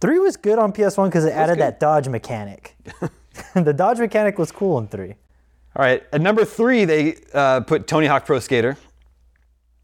[0.00, 2.76] 3 was good on PS1 because it added that dodge mechanic.
[3.54, 5.14] the dodge mechanic was cool in 3.
[5.74, 8.76] All right, at number 3, they uh, put Tony Hawk Pro Skater.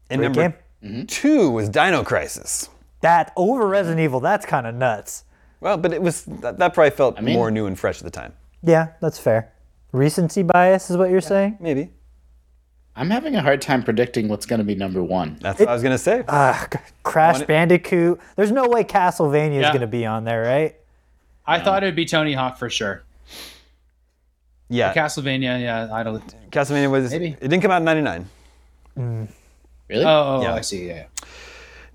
[0.09, 1.07] And Great number game.
[1.07, 2.69] 2 was Dino Crisis.
[3.01, 5.23] That over Resident Evil, that's kind of nuts.
[5.61, 8.11] Well, but it was that, that probably felt mean- more new and fresh at the
[8.11, 8.33] time.
[8.63, 9.51] Yeah, that's fair.
[9.91, 11.57] Recency bias is what you're saying?
[11.59, 11.91] Maybe.
[12.95, 15.37] I'm having a hard time predicting what's going to be number one.
[15.41, 16.23] That's what I was going to say.
[16.27, 18.19] Uh, C- Crash Want it- Bandicoot.
[18.35, 19.69] There's no way Castlevania is Yeah.
[19.71, 20.75] going to be on there, right?
[21.47, 23.03] I thought it would be Tony Hawk for sure.
[24.67, 24.93] yeah.
[24.93, 26.21] Castlevania, yeah, I don't.
[26.51, 27.29] Castlevania was Maybe.
[27.29, 28.29] it didn't come out in 99.
[29.87, 30.05] Really?
[30.05, 30.53] Oh, oh, Yeah.
[30.55, 30.87] I see.
[30.87, 31.05] Yeah.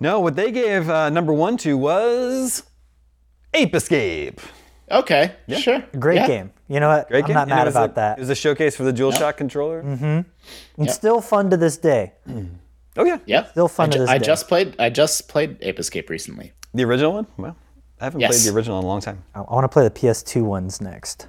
[0.00, 2.62] No, what they gave uh, number 1 to was
[3.54, 4.40] Ape Escape.
[4.90, 5.82] okay, sure.
[5.98, 6.26] Great Yeah.
[6.26, 6.50] game.
[6.68, 7.08] You know what?
[7.08, 7.34] Great I'm game.
[7.34, 8.18] not And mad about a, that.
[8.18, 9.82] It was a showcase for the DualShock controller.
[9.82, 10.82] Mm-hmm.
[10.82, 12.12] It's still fun to this day.
[12.96, 13.18] Oh yeah.
[13.26, 13.46] Yeah.
[13.50, 14.24] Still fun I, to ju- this I day.
[14.24, 14.76] just played.
[14.78, 16.52] I just played Ape Escape recently.
[16.74, 17.26] The original one?
[17.36, 17.56] Well,
[18.00, 18.30] I haven't Yes.
[18.44, 19.24] played the original in a long time.
[19.34, 21.26] I, want to play the PS2 ones next.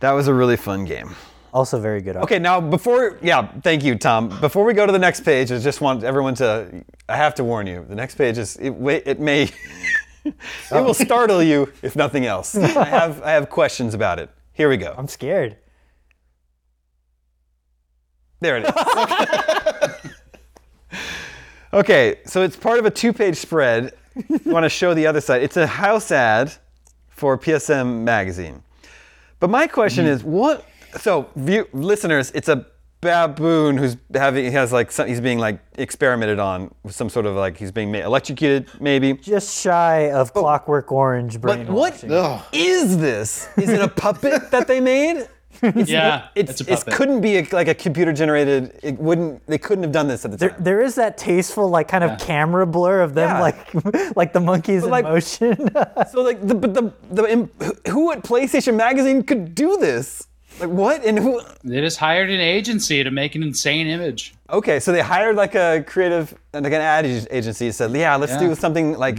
[0.00, 1.14] That was a really fun game.
[1.52, 2.16] Also very good.
[2.16, 4.28] Okay, now before, yeah, thank you, Tom.
[4.40, 7.44] Before we go to the next page, I just want everyone to, I have to
[7.44, 8.72] warn you, the next page is, it,
[9.06, 9.44] it may,
[10.24, 10.34] it
[10.70, 10.92] will oh.
[10.92, 12.54] startle you if nothing else.
[12.54, 14.30] I have, I have questions about it.
[14.52, 14.94] Here we go.
[14.96, 15.56] I'm scared.
[18.40, 18.72] There it is.
[21.72, 23.94] okay, so it's part of a two-page spread.
[24.28, 25.42] You want to show the other side.
[25.42, 26.52] It's a house ad
[27.08, 28.62] for PSM magazine.
[29.40, 30.14] But my question mm-hmm.
[30.14, 30.66] is, what?
[31.00, 32.66] So, view, listeners, it's a
[33.00, 37.26] baboon who's having, he has like, some, he's being like experimented on with some sort
[37.26, 39.12] of like, he's being made, electrocuted, maybe.
[39.14, 40.40] Just shy of oh.
[40.40, 42.12] Clockwork Orange But what brainwashing.
[42.12, 42.44] Ugh.
[42.52, 43.48] is this?
[43.56, 45.28] Is it a puppet that they made?
[45.74, 48.78] Yeah, It's, it's a it couldn't be a, like a computer generated.
[48.80, 49.44] It wouldn't.
[49.48, 50.62] They couldn't have done this at the There, time.
[50.62, 53.40] there is that tasteful, like, kind of camera blur of them, Yeah.
[53.40, 55.68] like, like the monkeys in like- motion.
[56.12, 57.50] So like the but the the im-
[57.88, 60.27] who at PlayStation Magazine could do this?
[60.60, 61.40] Like what and who?
[61.64, 64.34] They just hired an agency to make an insane image.
[64.50, 67.70] Okay, so they hired like a creative like an ad agency.
[67.70, 68.40] Said, yeah, let's Yeah.
[68.40, 69.18] do something like.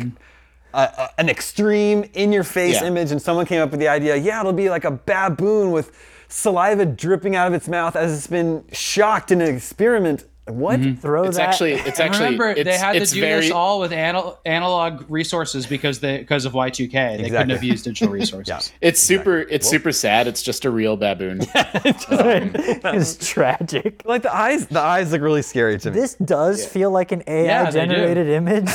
[0.72, 2.86] Uh, an extreme in-your-face Yeah.
[2.86, 4.16] image, and someone came up with the idea.
[4.16, 5.92] Yeah, it'll be like a baboon with
[6.28, 10.26] saliva dripping out of its mouth as it's been shocked in an experiment.
[10.50, 10.80] What?
[11.00, 11.50] Throw It's that.
[11.50, 11.74] actually.
[11.90, 12.26] It's And actually.
[12.26, 16.00] remember, it's, they had to it's do very, this all with anal- analog resources because
[16.00, 16.92] they because of Y2K.
[17.18, 18.48] They couldn't have used digital resources.
[18.50, 18.88] Yeah.
[18.88, 19.40] It's super.
[19.40, 20.28] It's super sad.
[20.28, 21.42] It's just a real baboon.
[21.56, 24.02] it's tragic.
[24.06, 26.00] Like the eyes, the eyes look really scary to me.
[26.00, 28.70] This does feel like an AI Yeah, generated image.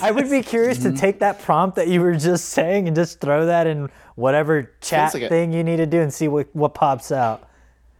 [0.00, 0.94] I would be curious Mm-hmm.
[0.94, 4.70] to take that prompt that you were just saying and just throw that in whatever
[4.80, 7.48] chat like a- thing you need to do and see what, what pops out.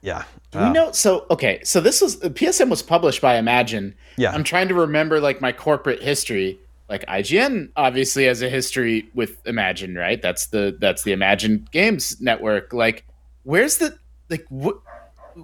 [0.03, 0.25] yeah.
[0.51, 0.73] Do we ah.
[0.73, 0.93] know?
[0.93, 1.61] So okay.
[1.63, 3.95] So this was PSM was published by Imagine.
[4.17, 4.33] Yeah.
[4.33, 6.59] I'm trying to remember like my corporate history.
[6.89, 10.21] Like IGN obviously has a history with Imagine, right?
[10.23, 12.73] That's the that's the Imagine Games network.
[12.73, 13.05] Like,
[13.43, 13.99] where's the
[14.31, 14.79] like what?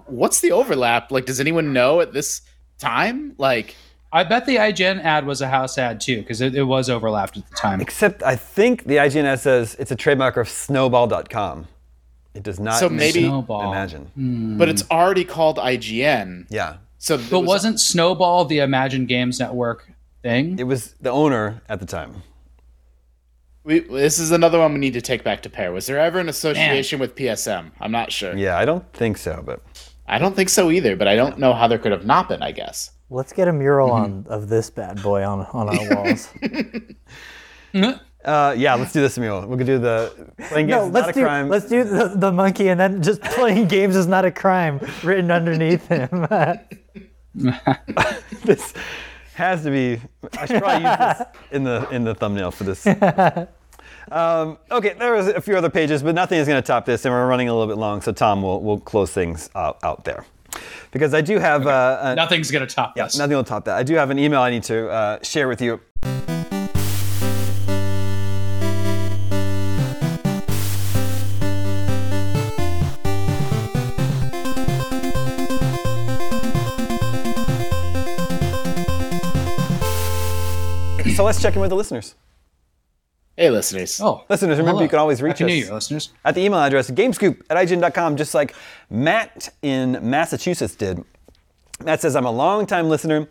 [0.07, 1.11] What's the overlap?
[1.11, 2.41] Like, does anyone know at this
[2.79, 3.33] time?
[3.37, 3.75] Like,
[4.11, 7.37] I bet the IGN ad was a house ad too because it, it was overlapped
[7.37, 7.79] at the time.
[7.79, 11.67] Except I think the IGN says it's a trademark of snowball.com.
[12.35, 13.71] It does not So maybe- Snowball.
[13.71, 14.57] imagine.
[14.57, 16.45] but it's already called IGN.
[16.49, 16.75] Yeah.
[16.97, 20.59] So But was- wasn't Snowball the Imagine Games Network thing?
[20.59, 22.23] It was the owner at the time.
[23.63, 25.71] we, this is another one we need to take back to Peer.
[25.71, 27.71] Was there ever an association with PSM?
[27.79, 28.35] I'm not sure.
[28.35, 29.61] Yeah, I don't think so, but
[30.07, 32.43] I don't think so either, but I don't know how there could have not been,
[32.43, 32.91] I guess.
[33.09, 34.03] Let's get a mural Mm-hmm.
[34.03, 36.29] on of this bad boy on, on our walls.
[38.25, 39.45] uh, yeah, let's do this, Emil.
[39.47, 40.11] We could do the
[40.49, 41.49] playing games no, is let's not a do crime.
[41.49, 45.31] let's do the, the monkey and then just playing games is not a crime written
[45.31, 46.27] underneath him.
[48.43, 48.73] this
[49.35, 50.01] has to be.
[50.37, 52.85] I should probably use this in the in the thumbnail for this.
[54.11, 57.05] Um, okay, there was a few other pages, but nothing is going to top this,
[57.05, 58.01] and we're running a little bit long.
[58.01, 60.25] So Tom will we'll close things out, out there,
[60.91, 63.17] because I do have uh, a, Nothing's gonna top Yeah, this.
[63.17, 63.75] nothing will top that.
[63.75, 65.79] I do have an email I need to uh, share with you.
[81.15, 82.15] So let's check in with the listeners.
[83.37, 83.99] Hey, listeners.
[84.01, 84.83] Oh, Listeners, remember hello.
[84.83, 86.11] you can always reach Happy us New Year, listeners.
[86.23, 88.53] at the email address gamescoop at IGN.com, just like
[88.89, 91.03] Matt in Massachusetts did.
[91.83, 93.27] Matt says, I'm a long-time listener.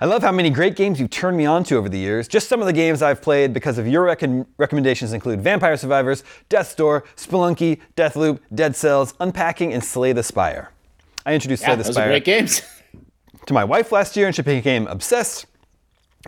[0.00, 2.26] I love how many great games you've turned me on to over the years.
[2.28, 6.24] Just some of the games I've played because of your recom- recommendations include Vampire Survivors,
[6.48, 10.70] Death's Door, Spelunky, Deathloop, Dead Cells, Unpacking, and Slay the Spire.
[11.26, 12.62] I introduced Yeah, Slay the those Spire are great games.
[13.46, 15.44] to my wife last year, and she became obsessed.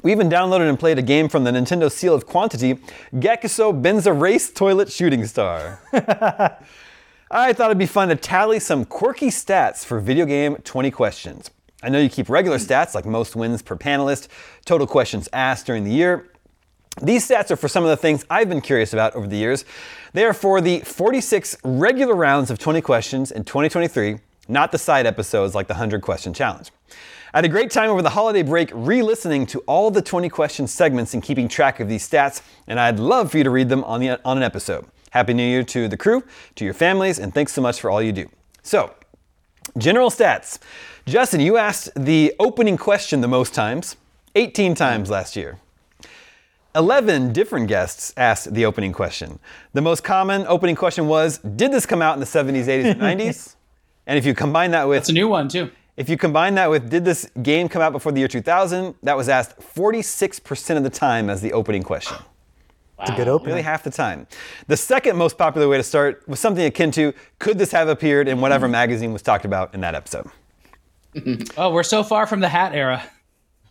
[0.00, 2.76] We even downloaded and played a game from the Nintendo Seal of Quantity,
[3.14, 5.80] Gekisou Benza Race Toilet Shooting Star.
[7.30, 11.50] I thought it'd be fun to tally some quirky stats for video game 20 questions.
[11.82, 14.28] I know you keep regular stats like most wins per panelist,
[14.64, 16.30] total questions asked during the year.
[17.02, 19.66] These stats are for some of the things I've been curious about over the years.
[20.14, 24.18] They are for the 46 regular rounds of 20 questions in 2023,
[24.48, 26.70] not the side episodes like the 100 question challenge.
[27.34, 30.28] I had a great time over the holiday break re listening to all the 20
[30.28, 33.70] question segments and keeping track of these stats, and I'd love for you to read
[33.70, 34.84] them on, the, on an episode.
[35.12, 36.22] Happy New Year to the crew,
[36.56, 38.28] to your families, and thanks so much for all you do.
[38.62, 38.92] So,
[39.78, 40.58] general stats.
[41.06, 43.96] Justin, you asked the opening question the most times,
[44.34, 45.58] 18 times last year.
[46.74, 49.38] 11 different guests asked the opening question.
[49.72, 53.00] The most common opening question was Did this come out in the 70s, 80s, and
[53.00, 53.54] 90s?
[54.04, 55.70] And if you combine that with It's a new one too.
[55.96, 59.16] If you combine that with did this game come out before the year 2000, that
[59.16, 62.16] was asked 46% of the time as the opening question.
[63.00, 63.48] It's a good opening.
[63.48, 64.28] Nearly half the time.
[64.68, 68.28] The second most popular way to start was something akin to could this have appeared
[68.28, 68.72] in whatever mm-hmm.
[68.72, 70.30] magazine was talked about in that episode?
[71.58, 73.02] Oh, we're so far from the hat era.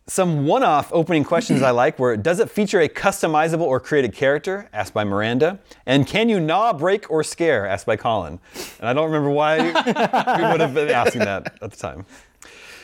[0.08, 4.14] Some one off opening questions I like were Does it feature a customizable or created
[4.14, 4.68] character?
[4.74, 5.60] asked by Miranda.
[5.86, 7.66] And Can you gnaw, break, or scare?
[7.66, 8.40] asked by Colin.
[8.80, 9.72] And I don't remember why we
[10.52, 12.06] would have been asking that at the time.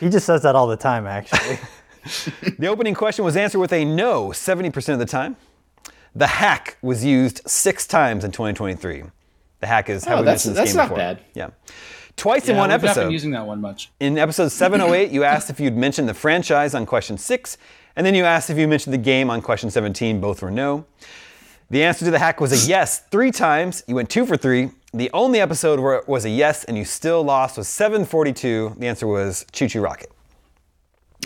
[0.00, 1.58] He just says that all the time, actually.
[2.58, 5.36] The opening question was answered with a no 70% of the time.
[6.14, 9.02] The hack was used six times in 2023.
[9.60, 10.96] The hack is how Oh, we that's- mentioned this that's game not before.
[10.98, 11.20] bad.
[11.34, 11.48] Yeah.
[12.18, 13.90] Twice in Yeah, one we've not been using that one much.
[14.00, 17.56] In episode 708, you asked if you'd mentioned the franchise on question six,
[17.96, 20.20] and then you asked if you mentioned the game on question 17.
[20.20, 20.84] Both were no.
[21.70, 23.84] The answer to the hack was a yes three times.
[23.86, 24.70] You went two for three.
[24.92, 28.74] The only episode where it was a yes and you still lost was 742.
[28.78, 30.10] The answer was Choo Choo Rocket.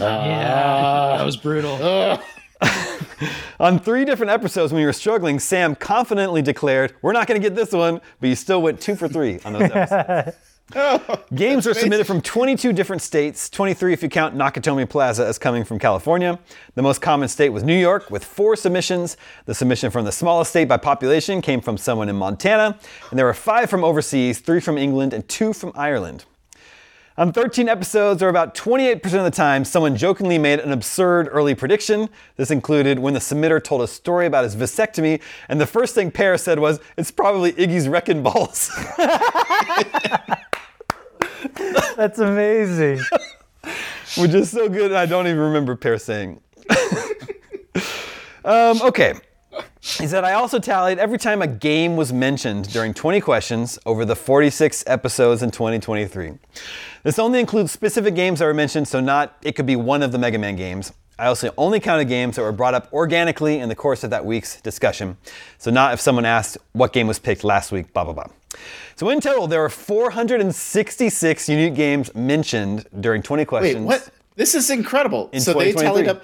[0.01, 0.25] Ah.
[0.27, 1.79] Yeah, that was brutal.
[2.65, 3.37] Ah.
[3.59, 7.45] On three different episodes when you were struggling, Sam confidently declared, We're not going to
[7.49, 10.37] get this one, but you still went two for three on those episodes.
[11.35, 15.65] Games were submitted from 22 different states, 23 if you count Nakatomi Plaza as coming
[15.65, 16.39] from California.
[16.75, 19.17] The most common state was New York with four submissions.
[19.45, 22.79] The submission from the smallest state by population came from someone in Montana,
[23.11, 26.25] and there were five from overseas, three from England, and two from Ireland.
[27.19, 31.55] On 13 episodes, or about 28% of the time, someone jokingly made an absurd early
[31.55, 32.09] prediction.
[32.37, 36.11] This included when the submitter told a story about his vasectomy, and the first thing
[36.11, 38.71] Peer said was, It's probably Iggy's wrecking balls.
[41.97, 43.01] That's amazing.
[44.17, 46.41] which is so good I don't even remember Peer saying.
[48.45, 49.15] um, okay.
[49.83, 54.05] He said, I also tallied every time a game was mentioned during 20 questions over
[54.05, 56.35] the 46 episodes in 2023.
[57.03, 60.13] This only includes specific games that were mentioned, so not it could be one of
[60.13, 60.93] the Mega Man games.
[61.19, 64.25] I also only counted games that were brought up organically in the course of that
[64.25, 65.17] week's discussion.
[65.59, 68.27] So not if someone asked what game was picked last week, blah, blah, blah.
[68.95, 73.81] So in total, there were 466 unique games mentioned during 20 questions.
[73.81, 74.11] Wait, what?
[74.35, 75.29] This is incredible.
[75.33, 76.23] In so they tallied up.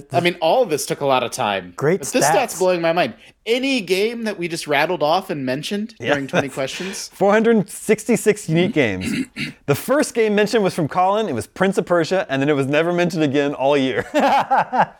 [0.00, 1.72] The- the- I mean, all of this took a lot of time.
[1.76, 2.28] Great but this stats.
[2.30, 3.14] stat's blowing my mind.
[3.46, 7.08] Any game that we just rattled off and mentioned during 20 questions?
[7.14, 9.12] 466 unique games.
[9.66, 11.26] The first game mentioned was from Colin.
[11.28, 14.04] It was Prince of Persia, and then it was never mentioned again all year.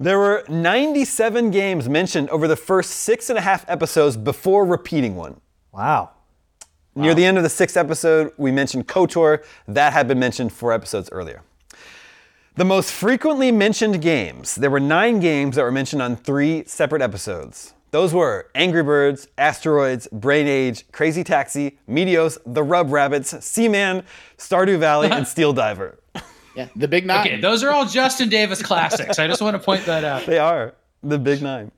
[0.00, 5.14] there were 97 games mentioned over the first six and a half episodes before repeating
[5.14, 5.40] one.
[5.72, 6.10] Wow.
[6.96, 9.44] Near the end of the sixth episode, we mentioned KOTOR.
[9.68, 11.42] That had been mentioned four episodes earlier.
[12.56, 14.54] The most frequently mentioned games.
[14.54, 17.74] There were nine games that were mentioned on three separate episodes.
[17.90, 24.04] Those were Angry Birds, Asteroids, Brain Age, Crazy Taxi, Meteos, The Rub Rabbits, Seaman,
[24.38, 25.98] Stardew Valley, and Steel Diver.
[26.54, 27.26] Yeah, the big nine.
[27.26, 29.18] Okay, those are all Justin Davis classics.
[29.18, 30.24] I just want to point that out.
[30.24, 31.72] They are the big nine.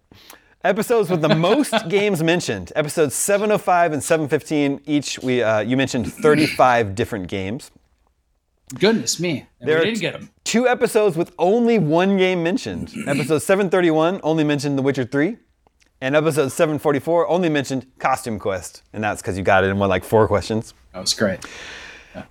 [0.62, 2.70] Episodes with the most games mentioned.
[2.76, 5.18] Episodes 705 and 715 each.
[5.20, 7.70] We uh, you mentioned 35 different games.
[8.74, 10.30] Goodness me, and There we didn't get them.
[10.44, 12.92] Two episodes with only one game mentioned.
[13.06, 15.36] episode 731 only mentioned The Witcher 3.
[16.00, 18.82] And episode 744 only mentioned Costume Quest.
[18.92, 20.74] And that's because you got it in one like four questions.
[20.92, 21.40] That was great.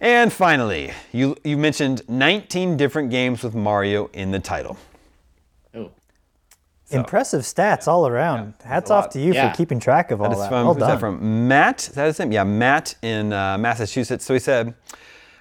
[0.01, 4.77] And finally, you, you mentioned 19 different games with Mario in the title.
[5.73, 5.89] Oh.
[6.91, 8.53] Impressive stats all around.
[8.63, 9.11] Hats off lot.
[9.11, 9.51] to you Yeah.
[9.51, 10.49] for keeping track of all That is that.
[10.49, 10.89] from, well who's done.
[10.89, 11.47] that from?
[11.47, 11.87] Matt?
[11.87, 12.31] Is that his name?
[12.33, 14.25] Yeah, Matt in uh, Massachusetts.
[14.25, 14.73] So he said,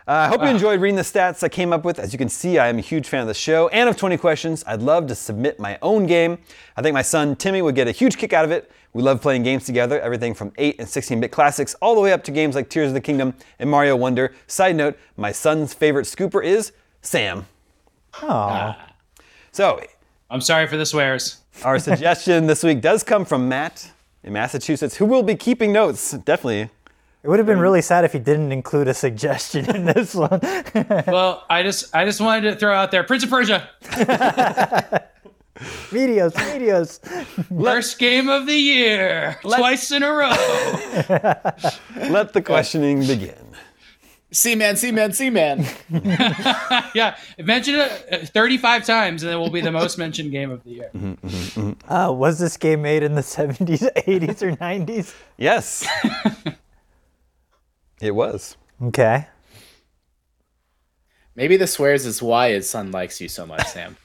[0.07, 0.51] Uh, I hope you ah.
[0.51, 1.99] enjoyed reading the stats I came up with.
[1.99, 4.19] As you can see, I am a huge fan of the show and of 20
[4.19, 4.63] questions.
[4.67, 6.37] I'd love to submit my own game.
[6.77, 8.71] I think my son Timmy would get a huge kick out of it.
[8.93, 12.13] We love playing games together, everything from 8 and 16 bit classics all the way
[12.13, 14.35] up to games like Tears of the Kingdom and Mario Wonder.
[14.47, 17.47] Side note, my son's favorite scooper is Sam.
[18.23, 18.77] Oh,
[19.53, 19.81] So,
[20.29, 21.39] I'm sorry for the swears.
[21.65, 23.91] our suggestion this week does come from Matt
[24.23, 26.11] in Massachusetts, who will be keeping notes.
[26.11, 26.69] Definitely.
[27.25, 30.41] It would have been really sad if he didn't include a suggestion in this one.
[31.07, 33.69] Well, I just I just wanted to throw out there Prince of Persia,
[35.91, 37.01] videos, videos.
[37.65, 40.29] first game of the year, twice in a row.
[42.11, 43.35] Let the questioning begin.
[44.33, 45.65] Seaman, Seaman, Seaman.
[46.95, 50.63] yeah, mention it uh, 35 times, and it will be the most mentioned game of
[50.65, 50.91] the year.
[51.89, 55.15] Uh, was this game made in the 70s, 80s, or 90s?
[55.39, 55.87] Yes.
[58.05, 58.57] It was.
[58.83, 59.27] Okay.
[61.37, 63.97] Maybe the swears is why his son likes you so much, Sam.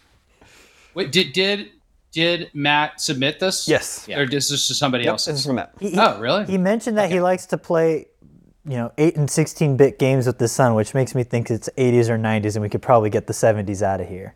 [0.93, 1.69] Wait, did did
[2.11, 3.67] did Matt submit this?
[3.67, 4.09] Yes.
[4.09, 5.25] Or is this just somebody Yep, else?
[5.25, 5.73] this is from Matt.
[5.79, 6.45] He, he- Oh, really?
[6.45, 8.07] He mentioned that he likes to play,
[8.65, 11.69] you know, 8 and 16 bit games with his son, which makes me think it's
[11.77, 14.33] 80s or 90s, and we could probably get the 70s out of here.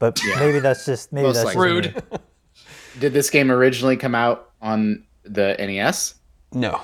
[0.00, 1.62] But maybe that's just maybe Most that's likely.
[1.62, 2.02] Rude.
[2.98, 6.16] Did this game originally come out on the NES?
[6.52, 6.80] No.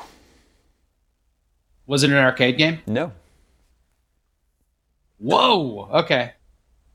[1.88, 2.78] Was it an arcade game?
[2.86, 3.10] No.
[5.18, 5.88] Whoa.
[5.92, 6.32] Okay.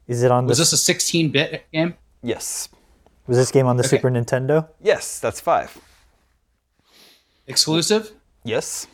[0.08, 0.52] Is it on the?
[0.52, 1.96] Was this a 16-bit game?
[2.22, 2.70] Yes.
[3.28, 4.70] was this game on the Super Nintendo?
[4.82, 5.78] Yes, that's five.
[7.48, 8.12] Exclusive?
[8.46, 8.88] Yes.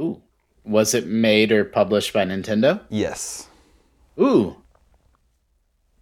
[0.00, 0.22] Ooh.
[0.64, 2.80] Was it made or published by Nintendo?
[2.88, 3.48] Yes.
[4.18, 4.56] Ooh.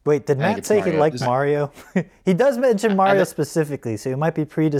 [0.05, 1.73] Wait, did I Matt it's say he liked Is- Mario?
[2.24, 4.70] he does mention Mario bet- specifically, so he might be pre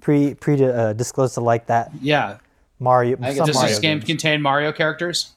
[0.00, 2.38] pre pre uh, disclosed to like that Yeah.
[2.78, 3.16] Mario.
[3.16, 4.04] think Some Does Mario this game games.
[4.06, 5.32] contain Mario characters?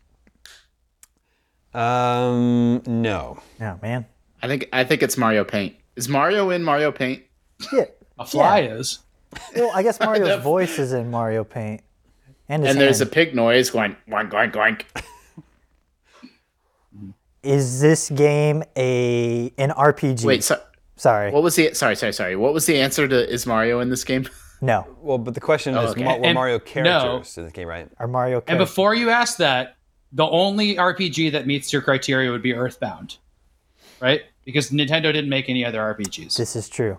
[1.73, 3.39] Um, no.
[3.61, 4.05] Oh man,
[4.43, 5.75] I think I think it's Mario Paint.
[5.95, 7.23] Is Mario in Mario Paint?
[7.71, 7.85] yeah.
[8.19, 8.73] A fly Yeah.
[8.75, 8.99] is.
[9.55, 11.81] Well, I guess Mario's voice is in Mario Paint,
[12.49, 13.13] and And there's a hand.
[13.13, 14.83] pig noise going oink oink oink.
[17.43, 20.25] Is this game a an RPG?
[20.25, 20.61] Wait, so,
[20.97, 22.35] sorry, what was the sorry, sorry, sorry.
[22.35, 24.27] What was the answer to is Mario in this game?
[24.61, 24.87] no.
[25.01, 26.05] Well, but the question is, okay.
[26.05, 26.63] what were And- Mario no.
[26.63, 27.89] characters in the game, right?
[27.99, 28.37] Are Mario?
[28.37, 29.75] And characters- before you ask that,
[30.13, 33.17] the only RPG that meets your criteria would be Earthbound.
[34.01, 34.21] Right?
[34.45, 36.35] Because Nintendo didn't make any other RPGs.
[36.35, 36.97] this is true.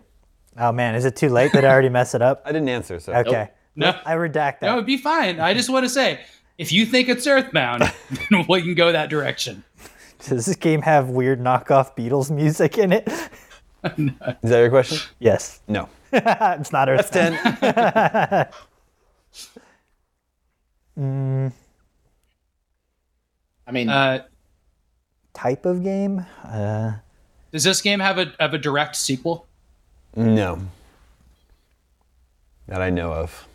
[0.59, 1.52] Oh man, is it too late?
[1.52, 2.43] that I already mess it up?
[2.47, 3.12] I didn't answer, so.
[3.12, 3.89] Okay, No.
[4.05, 4.62] I redact that.
[4.62, 5.40] No, it'd be fine.
[5.40, 6.20] I just want to say,
[6.59, 7.82] if you think it's Earthbound,
[8.30, 9.64] then we can go that direction.
[10.20, 13.09] Does this game have weird knockoff Beatles music in it?
[13.85, 14.99] Is that your question?
[15.19, 15.89] yes, No.
[16.13, 17.11] it's not Earth.
[17.11, 17.33] Ten.
[23.67, 24.23] I mean, Uh,
[25.35, 26.25] type of game.
[26.45, 26.93] Uh,
[27.53, 29.47] does this game have a have a direct sequel?
[30.17, 30.61] no.
[32.69, 33.47] That I know of.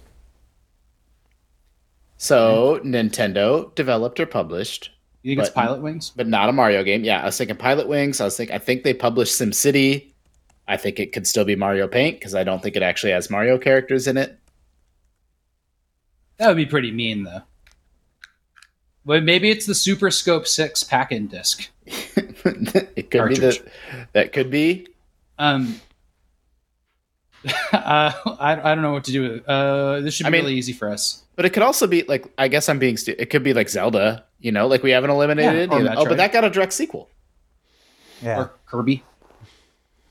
[2.17, 4.91] so Nintendo developed or published,
[5.23, 6.11] You think it's Pilotwings?
[6.15, 7.03] but not a Mario game.
[7.03, 8.19] Yeah, I was thinking Pilotwings.
[8.21, 10.11] I was thinking I think they published SimCity.
[10.67, 13.29] I think it could still be Mario Paint because I don't think it actually has
[13.29, 14.37] Mario characters in it.
[16.37, 17.41] That would be pretty mean, though.
[19.05, 21.69] But maybe it's the Super Scope Six pack-in disc.
[21.85, 23.71] it could be the
[24.11, 24.87] that could be.
[25.39, 25.79] Um,
[27.71, 29.47] uh, I, I don't know what to do with it.
[29.47, 31.23] Uh, this should be I mean- really easy for us.
[31.37, 32.97] But it could also be like I guess I'm being.
[32.97, 34.25] Stu- it could be like Zelda.
[34.39, 35.71] You know, like we haven't eliminated.
[35.71, 37.09] or you know- oh, but that got a direct sequel.
[38.21, 38.39] yeah.
[38.39, 39.03] Or Kirby.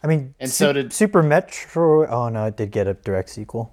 [0.07, 2.07] I mean, And Su- so did- Super Metro.
[2.07, 3.73] Oh no, it did get a direct sequel.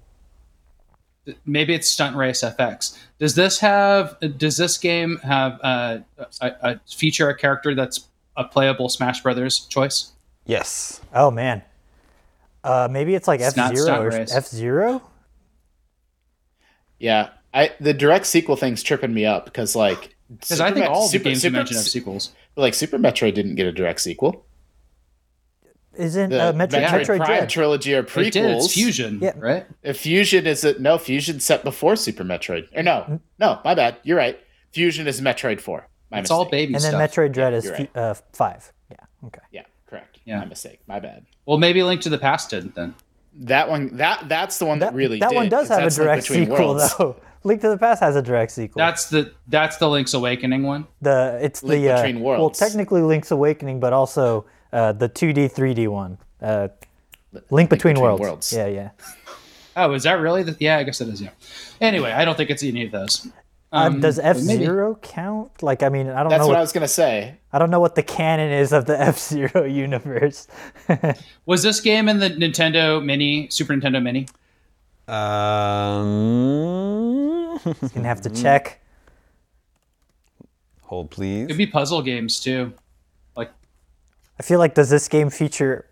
[1.46, 2.98] Maybe it's Stunt Race FX.
[3.20, 4.18] Does this have?
[4.36, 5.98] Does this game have uh,
[6.40, 10.10] a, a feature a character that's a playable Smash Brothers choice?
[10.44, 11.00] Yes.
[11.14, 11.62] Oh man.
[12.64, 15.02] Uh, maybe it's like F Zero or F Zero.
[16.98, 21.08] Yeah, I the direct sequel thing's tripping me up because like Because I think all
[21.08, 22.32] the games you mentioned have sequels.
[22.56, 24.44] like Super Metroid didn't get a direct sequel.
[25.96, 27.48] Isn't The uh, Metro, Metroid, Metroid Prime Dread?
[27.50, 28.26] trilogy or prequels.
[28.26, 28.56] It did.
[28.56, 29.32] It's Fusion, Yeah.
[29.36, 29.66] right?
[29.82, 30.80] If Fusion is it?
[30.80, 32.68] no Fusion set before Super Metroid.
[32.76, 33.96] Or no, no, my bad.
[34.02, 34.38] You're right.
[34.72, 35.88] Fusion is Metroid Four.
[36.10, 36.36] My It's mistake.
[36.36, 37.10] all baby and then stuff.
[37.10, 38.72] Metroid Dread is you're uh, five.
[38.90, 38.96] Yeah.
[39.26, 39.40] Okay.
[39.52, 40.18] Yeah, correct.
[40.24, 40.38] Yeah.
[40.40, 40.80] My mistake.
[40.86, 41.26] My bad.
[41.46, 42.94] Well, maybe Link to the Past did then.
[43.36, 43.96] That one.
[43.96, 45.18] That that's the one that, That, really.
[45.18, 46.96] that did, one does have a direct Between sequel Worlds.
[46.96, 47.16] though.
[47.46, 48.78] Link to the Past has a direct sequel.
[48.78, 50.86] That's the that's the Link's Awakening one.
[51.02, 55.50] the it's Link the uh, Between well technically Link's Awakening, but also uh, the 2D
[55.54, 56.18] 3D one.
[56.42, 56.68] Uh,
[57.50, 58.20] Link, Between, Between Worlds.
[58.20, 58.52] Worlds.
[58.52, 58.90] Yeah, yeah.
[59.76, 60.44] Oh, is that really?
[60.44, 61.20] The, yeah, I guess it is.
[61.20, 61.30] Yeah.
[61.80, 63.26] Anyway, I don't think it's any of those.
[63.72, 65.64] Uh, Um, does F Zero count?
[65.64, 66.46] Like, I mean, I don't That's know.
[66.46, 67.38] what What, I was gonna say.
[67.52, 70.46] I don't know what the canon is of the F Zero universe.
[71.46, 74.28] Was this game in the Nintendo Mini, Super Nintendo Mini?
[76.04, 77.58] Um,
[77.94, 78.80] Gonna have to check.
[80.82, 81.44] hold please.
[81.46, 82.72] it could be puzzle games too.
[84.38, 85.86] Like I feel like does this game feature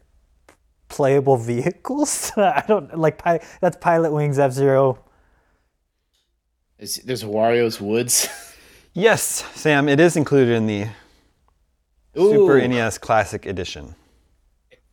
[0.89, 2.33] playable vehicles?
[2.37, 3.19] I don't like.
[3.19, 4.99] Pi- that's Pilotwings F Zero.
[6.79, 8.29] Is, there's Wario's Woods.
[8.95, 9.25] Yes,
[9.55, 10.83] Sam, it is included in the
[12.19, 12.31] Ooh.
[12.47, 13.95] Super NES Classic Edition.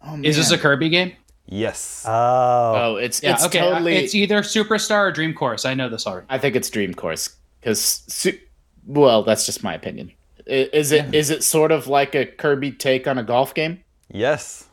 [0.02, 0.58] Oh, is this a.
[0.58, 1.12] Kirby game?
[1.48, 2.06] Yes.
[2.08, 3.60] Oh, Oh, it's Yeah, it's okay.
[3.60, 3.98] totally.
[3.98, 5.66] It's either Superstar or Dream Course.
[5.66, 6.28] I know this already.
[6.30, 8.40] I think it's Dream Course because, su-
[8.86, 10.14] well, that's just my opinion.
[10.50, 13.84] I- Is it is it sort of like a Kirby take on a golf game?
[14.12, 14.66] yes.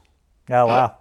[0.51, 0.97] oh wow.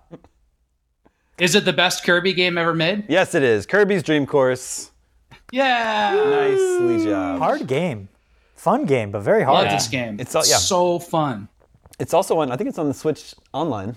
[1.37, 3.05] Is it the best Kirby game ever made?
[3.09, 3.65] Yes, it is.
[3.65, 4.91] Kirby's Dream Course.
[5.51, 6.15] Yeah.
[6.15, 7.39] Nicely job.
[7.39, 8.07] Hard game,
[8.55, 9.55] fun game, but very hard.
[9.55, 9.79] Love hard.
[9.79, 10.17] this game.
[10.19, 10.55] It's all- yeah.
[10.57, 11.49] so fun.
[11.99, 12.51] It's also on.
[12.51, 13.95] I think it's on the Switch online.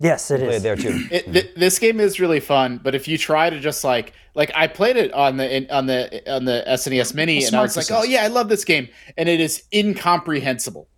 [0.00, 0.62] Yes, it is.
[0.62, 1.06] there too.
[1.10, 4.50] It, th- this game is really fun, but if you try to just like like
[4.54, 7.76] I played it on the in, on the on the SNES Mini, and I Smart
[7.76, 10.88] was like, oh yeah, I love this game, and it is incomprehensible.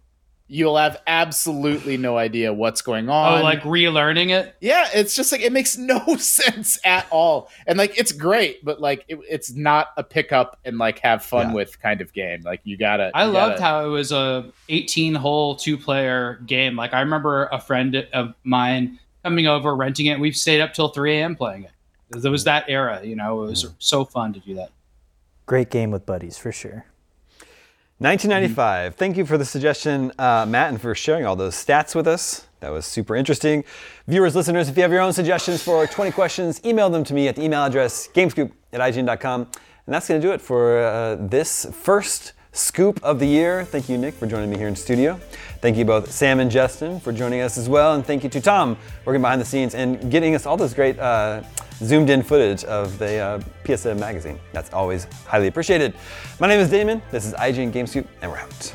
[0.54, 3.40] You'll have absolutely no idea what's going oh, on.
[3.40, 4.54] Oh, like relearning it?
[4.60, 8.78] yeah, it's just like it makes no sense at all, and like it's great, but
[8.78, 11.54] like it, it's not a pickup and like have fun Yeah.
[11.54, 12.42] with kind of game.
[12.42, 13.10] Like you gotta.
[13.14, 16.76] I you loved gotta- how it was a 18 hole two player game.
[16.76, 20.20] Like I remember a friend of mine coming over renting it.
[20.20, 21.34] We've stayed up till 3 a.m.
[21.34, 21.70] playing it.
[22.10, 23.44] There was that era, you know.
[23.44, 24.68] It was so fun to do that.
[25.46, 26.84] Great game with buddies for sure.
[28.02, 28.96] 1995.
[28.96, 32.48] Thank you for the suggestion, uh, Matt, and for sharing all those stats with us.
[32.58, 33.62] That was super interesting.
[34.08, 37.28] Viewers, listeners, if you have your own suggestions for 20 questions, email them to me
[37.28, 39.42] at the email address gamescoop at ign.com.
[39.42, 43.64] And that's going to do it for uh, this first scoop of the year.
[43.64, 45.18] Thank you, Nick, for joining me here in studio.
[45.60, 47.94] Thank you both, Sam and Justin, for joining us as well.
[47.94, 50.98] And thank you to Tom, working behind the scenes and getting us all this great
[50.98, 51.42] uh,
[51.78, 54.38] zoomed in footage of the uh, PSM magazine.
[54.52, 55.94] That's always highly appreciated.
[56.40, 57.02] My name is Daemon.
[57.10, 58.74] This is IGN GameScoop, and we're out.